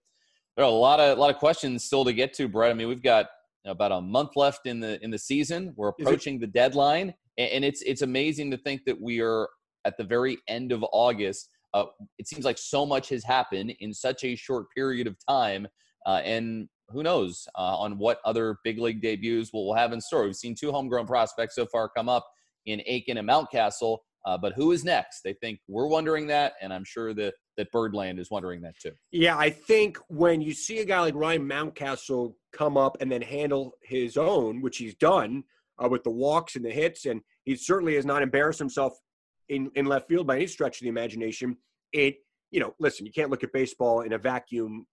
there 0.55 0.65
are 0.65 0.69
a 0.69 0.71
lot 0.71 0.99
of 0.99 1.17
a 1.17 1.21
lot 1.21 1.29
of 1.29 1.37
questions 1.37 1.83
still 1.83 2.03
to 2.05 2.13
get 2.13 2.33
to, 2.33 2.47
Brett. 2.47 2.71
I 2.71 2.73
mean, 2.73 2.87
we've 2.87 3.03
got 3.03 3.27
about 3.65 3.91
a 3.91 4.01
month 4.01 4.31
left 4.35 4.65
in 4.65 4.79
the 4.79 5.01
in 5.03 5.11
the 5.11 5.17
season. 5.17 5.73
We're 5.75 5.89
approaching 5.89 6.39
the 6.39 6.47
deadline, 6.47 7.13
and 7.37 7.63
it's 7.63 7.81
it's 7.83 8.01
amazing 8.01 8.51
to 8.51 8.57
think 8.57 8.81
that 8.85 8.99
we 8.99 9.21
are 9.21 9.47
at 9.85 9.97
the 9.97 10.03
very 10.03 10.37
end 10.47 10.71
of 10.71 10.83
August. 10.91 11.49
Uh, 11.73 11.85
it 12.17 12.27
seems 12.27 12.43
like 12.43 12.57
so 12.57 12.85
much 12.85 13.09
has 13.09 13.23
happened 13.23 13.73
in 13.79 13.93
such 13.93 14.23
a 14.23 14.35
short 14.35 14.65
period 14.75 15.05
of 15.05 15.15
time, 15.27 15.67
uh, 16.05 16.21
and 16.23 16.67
who 16.89 17.03
knows 17.03 17.47
uh, 17.57 17.77
on 17.77 17.97
what 17.97 18.19
other 18.25 18.57
big 18.63 18.79
league 18.79 19.01
debuts 19.01 19.51
we'll 19.53 19.73
have 19.73 19.93
in 19.93 20.01
store. 20.01 20.23
We've 20.23 20.35
seen 20.35 20.55
two 20.55 20.71
homegrown 20.71 21.05
prospects 21.05 21.55
so 21.55 21.65
far 21.65 21.89
come 21.89 22.09
up 22.09 22.25
in 22.65 22.81
Akin 22.87 23.17
and 23.17 23.27
Mountcastle. 23.27 23.99
Uh, 24.27 24.37
but 24.37 24.51
who 24.51 24.73
is 24.73 24.83
next? 24.83 25.21
They 25.21 25.31
think 25.31 25.61
we're 25.69 25.87
wondering 25.87 26.27
that, 26.27 26.55
and 26.61 26.73
I'm 26.73 26.83
sure 26.83 27.13
that 27.13 27.35
that 27.55 27.71
Birdland 27.71 28.19
is 28.19 28.29
wondering 28.29 28.61
that 28.61 28.77
too. 28.77 28.91
Yeah, 29.09 29.37
I 29.37 29.49
think 29.49 29.97
when 30.09 30.41
you 30.41 30.53
see 30.53 30.79
a 30.79 30.85
guy 30.85 30.99
like 30.99 31.15
Ryan 31.15 31.47
Mountcastle 31.47 32.33
come 32.51 32.75
up 32.75 32.97
and 32.99 33.09
then 33.09 33.21
handle 33.21 33.71
his 33.81 34.17
own, 34.17 34.61
which 34.61 34.77
he's 34.79 34.95
done 34.95 35.45
uh, 35.81 35.87
with 35.87 36.03
the 36.03 36.11
walks 36.11 36.57
and 36.57 36.65
the 36.65 36.69
hits, 36.69 37.05
and 37.05 37.21
he 37.45 37.55
certainly 37.55 37.95
has 37.95 38.05
not 38.05 38.21
embarrassed 38.21 38.59
himself 38.59 38.99
in, 39.47 39.71
in 39.75 39.85
left 39.85 40.09
field 40.09 40.27
by 40.27 40.35
any 40.35 40.47
stretch 40.47 40.81
of 40.81 40.83
the 40.83 40.89
imagination. 40.89 41.55
It, 41.93 42.17
you 42.51 42.59
know, 42.59 42.75
listen, 42.79 43.05
you 43.05 43.13
can't 43.13 43.31
look 43.31 43.45
at 43.45 43.53
baseball 43.53 44.01
in 44.01 44.11
a 44.11 44.17
vacuum 44.17 44.87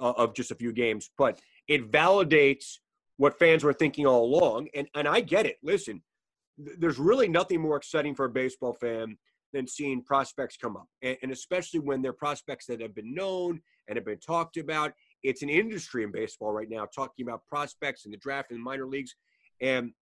uh, 0.00 0.12
of 0.16 0.34
just 0.34 0.50
a 0.50 0.56
few 0.56 0.72
games, 0.72 1.08
but 1.16 1.40
it 1.68 1.92
validates 1.92 2.78
what 3.16 3.38
fans 3.38 3.62
were 3.62 3.72
thinking 3.72 4.08
all 4.08 4.24
along. 4.24 4.70
And 4.74 4.88
and 4.96 5.06
I 5.06 5.20
get 5.20 5.46
it. 5.46 5.58
Listen, 5.62 6.02
there's 6.58 6.98
really 6.98 7.28
nothing 7.28 7.60
more 7.60 7.76
exciting 7.76 8.14
for 8.14 8.26
a 8.26 8.30
baseball 8.30 8.74
fan 8.74 9.16
than 9.52 9.66
seeing 9.66 10.02
prospects 10.02 10.56
come 10.56 10.76
up, 10.76 10.88
and, 11.02 11.16
and, 11.22 11.32
especially 11.32 11.80
when 11.80 12.00
they're 12.00 12.12
prospects 12.12 12.66
that 12.66 12.80
have 12.80 12.94
been 12.94 13.14
known 13.14 13.60
and 13.88 13.96
have 13.96 14.04
been 14.04 14.18
talked 14.18 14.56
about. 14.56 14.92
It's 15.22 15.42
an 15.42 15.50
industry 15.50 16.04
in 16.04 16.10
baseball 16.10 16.52
right 16.52 16.70
now 16.70 16.86
talking 16.86 17.26
about 17.26 17.46
prospects 17.46 18.04
in 18.06 18.10
the 18.10 18.16
draft 18.16 18.50
and 18.50 18.58
the 18.58 18.62
minor 18.62 18.86
leagues, 18.86 19.14
and 19.60 19.92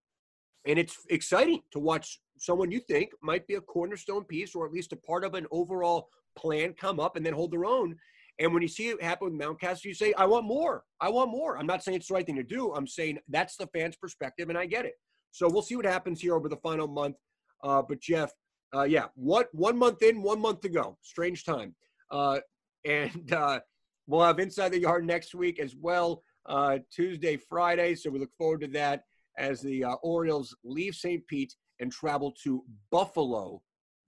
and 0.66 0.78
it's 0.78 0.98
exciting 1.08 1.62
to 1.72 1.78
watch 1.78 2.20
someone 2.38 2.70
you 2.70 2.80
think 2.80 3.10
might 3.22 3.46
be 3.46 3.54
a 3.54 3.60
cornerstone 3.60 4.24
piece 4.24 4.54
or 4.54 4.66
at 4.66 4.72
least 4.72 4.92
a 4.92 4.96
part 4.96 5.24
of 5.24 5.34
an 5.34 5.46
overall 5.50 6.08
plan 6.36 6.74
come 6.74 7.00
up 7.00 7.16
and 7.16 7.24
then 7.24 7.32
hold 7.32 7.50
their 7.50 7.64
own. 7.64 7.96
And 8.38 8.52
when 8.52 8.62
you 8.62 8.68
see 8.68 8.88
it 8.88 9.02
happen 9.02 9.30
with 9.30 9.40
Mountcastle, 9.40 9.84
you 9.84 9.94
say, 9.94 10.12
"I 10.14 10.26
want 10.26 10.46
more. 10.46 10.84
I 11.00 11.08
want 11.08 11.30
more." 11.30 11.58
I'm 11.58 11.66
not 11.66 11.82
saying 11.82 11.96
it's 11.96 12.08
the 12.08 12.14
right 12.14 12.24
thing 12.24 12.36
to 12.36 12.42
do. 12.42 12.72
I'm 12.74 12.86
saying 12.86 13.18
that's 13.28 13.56
the 13.56 13.66
fans' 13.68 13.96
perspective, 13.96 14.48
and 14.48 14.56
I 14.56 14.66
get 14.66 14.86
it. 14.86 14.94
So 15.32 15.48
we'll 15.48 15.62
see 15.62 15.76
what 15.76 15.84
happens 15.84 16.20
here 16.20 16.34
over 16.34 16.48
the 16.48 16.56
final 16.56 16.88
month. 16.88 17.16
Uh, 17.62 17.82
but 17.82 18.00
Geoff, 18.00 18.32
uh, 18.74 18.82
yeah, 18.82 19.06
what 19.14 19.48
one 19.52 19.76
month 19.76 20.02
in, 20.02 20.22
one 20.22 20.40
month 20.40 20.60
to 20.62 20.68
go. 20.68 20.96
Strange 21.02 21.44
time. 21.44 21.74
Uh, 22.10 22.40
and 22.84 23.32
uh, 23.32 23.60
we'll 24.06 24.22
have 24.22 24.38
Inside 24.38 24.70
the 24.70 24.80
Yard 24.80 25.06
next 25.06 25.34
week 25.34 25.58
as 25.58 25.74
well, 25.76 26.22
uh, 26.46 26.78
Tuesday, 26.92 27.36
Friday. 27.36 27.94
So 27.94 28.10
we 28.10 28.18
look 28.18 28.34
forward 28.36 28.60
to 28.62 28.68
that 28.68 29.04
as 29.38 29.60
the 29.60 29.84
uh, 29.84 29.94
Orioles 30.02 30.54
leave 30.64 30.94
St. 30.94 31.26
Pete 31.26 31.54
and 31.80 31.90
travel 31.90 32.32
to 32.44 32.62
Buffalo, 32.90 33.62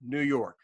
New 0.05 0.21
York, 0.21 0.57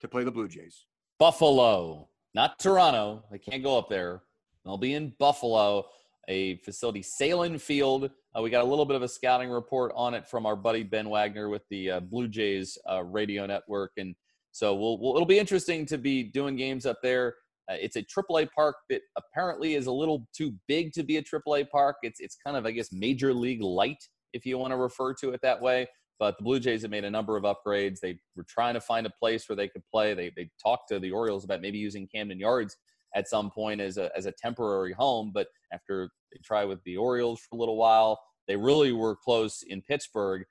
to 0.00 0.08
play 0.08 0.22
the 0.22 0.30
Blue 0.30 0.48
Jays. 0.48 0.84
Buffalo, 1.18 2.08
not 2.34 2.58
Toronto. 2.58 3.24
They 3.30 3.38
can't 3.38 3.62
go 3.62 3.78
up 3.78 3.88
there. 3.88 4.22
They'll 4.64 4.76
be 4.76 4.94
in 4.94 5.12
Buffalo 5.18 5.86
a 6.28 6.56
facility, 6.58 7.02
Sahlen 7.02 7.60
Field. 7.60 8.10
Uh, 8.36 8.42
we 8.42 8.50
got 8.50 8.64
a 8.64 8.66
little 8.66 8.84
bit 8.84 8.96
of 8.96 9.02
a 9.02 9.08
scouting 9.08 9.50
report 9.50 9.92
on 9.94 10.14
it 10.14 10.26
from 10.26 10.46
our 10.46 10.56
buddy 10.56 10.82
Ben 10.82 11.08
Wagner 11.08 11.48
with 11.48 11.62
the 11.70 11.92
uh, 11.92 12.00
Blue 12.00 12.28
Jays 12.28 12.76
uh, 12.90 13.02
radio 13.04 13.46
network, 13.46 13.92
and 13.96 14.14
so 14.52 14.74
we'll, 14.74 14.98
we'll, 14.98 15.14
it'll 15.14 15.26
be 15.26 15.38
interesting 15.38 15.86
to 15.86 15.98
be 15.98 16.22
doing 16.22 16.56
games 16.56 16.86
up 16.86 16.98
there. 17.02 17.34
Uh, 17.70 17.74
it's 17.78 17.96
a 17.96 18.02
AAA 18.02 18.48
park 18.52 18.76
that 18.90 19.02
apparently 19.16 19.74
is 19.74 19.86
a 19.86 19.92
little 19.92 20.26
too 20.36 20.54
big 20.68 20.92
to 20.92 21.02
be 21.02 21.16
a 21.16 21.22
AAA 21.22 21.68
park. 21.70 21.96
It's 22.02 22.20
it's 22.20 22.36
kind 22.44 22.56
of 22.56 22.66
I 22.66 22.70
guess 22.70 22.92
major 22.92 23.34
league 23.34 23.62
light 23.62 24.02
if 24.32 24.46
you 24.46 24.58
want 24.58 24.72
to 24.72 24.76
refer 24.76 25.14
to 25.14 25.30
it 25.30 25.40
that 25.42 25.60
way. 25.60 25.86
But 26.18 26.38
the 26.38 26.44
Blue 26.44 26.58
Jays 26.58 26.82
have 26.82 26.90
made 26.90 27.04
a 27.04 27.10
number 27.10 27.36
of 27.36 27.44
upgrades. 27.44 28.00
They 28.00 28.18
were 28.36 28.46
trying 28.48 28.74
to 28.74 28.80
find 28.80 29.06
a 29.06 29.12
place 29.20 29.48
where 29.48 29.56
they 29.56 29.68
could 29.68 29.82
play. 29.92 30.14
They 30.14 30.32
they 30.34 30.48
talked 30.62 30.88
to 30.88 30.98
the 30.98 31.10
Orioles 31.10 31.44
about 31.44 31.60
maybe 31.60 31.78
using 31.78 32.08
Camden 32.08 32.38
Yards 32.38 32.76
at 33.16 33.28
some 33.28 33.50
point 33.50 33.80
as 33.80 33.96
a 33.96 34.10
as 34.16 34.26
a 34.26 34.32
temporary 34.32 34.92
home. 34.92 35.32
But 35.34 35.48
after 35.72 36.10
they 36.32 36.38
try 36.44 36.64
with 36.64 36.82
the 36.84 36.96
Orioles 36.96 37.40
for 37.40 37.56
a 37.56 37.58
little 37.58 37.76
while, 37.76 38.20
they 38.46 38.56
really 38.56 38.92
were 38.92 39.16
close 39.16 39.64
in 39.66 39.82
Pittsburgh. 39.82 40.44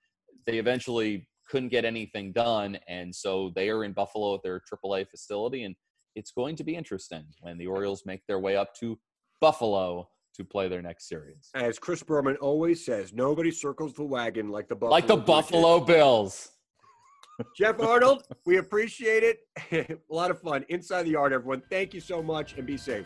They 0.46 0.58
eventually 0.58 1.28
couldn't 1.48 1.70
get 1.70 1.86
anything 1.86 2.34
done, 2.34 2.78
and 2.88 3.16
so 3.16 3.52
they 3.56 3.70
are 3.70 3.84
in 3.84 3.94
Buffalo 3.94 4.36
at 4.36 4.42
their 4.44 4.60
AAA 4.60 5.08
facility, 5.10 5.64
and 5.64 5.76
it's 6.16 6.32
going 6.32 6.56
to 6.56 6.64
be 6.64 6.76
interesting 6.76 7.24
when 7.40 7.58
the 7.58 7.68
Orioles 7.68 8.04
make 8.06 8.22
their 8.28 8.40
way 8.40 8.58
up 8.58 8.74
to 8.80 8.98
Buffalo 9.42 10.10
to 10.36 10.44
play 10.44 10.68
their 10.68 10.82
next 10.82 11.08
series. 11.08 11.50
As 11.54 11.80
Chris 11.80 12.04
Berman 12.04 12.36
always 12.38 12.84
says, 12.84 13.14
nobody 13.14 13.52
circles 13.52 13.94
the 13.94 14.04
wagon 14.04 14.50
like 14.50 14.68
the 14.68 14.76
Buffalo 14.76 14.92
like 14.92 15.08
the 15.08 15.18
Buffalo 15.18 15.80
Bills. 15.80 16.50
Geoff 17.56 17.80
Arnold, 17.82 18.24
we 18.46 18.58
appreciate 18.58 19.24
it. 19.24 20.00
a 20.10 20.14
lot 20.14 20.32
of 20.32 20.40
fun. 20.40 20.66
Inside 20.70 21.04
the 21.04 21.12
Yard, 21.12 21.34
everyone. 21.34 21.62
Thank 21.70 21.94
you 21.94 22.00
so 22.00 22.22
much 22.22 22.54
and 22.58 22.66
be 22.66 22.78
safe. 22.78 23.06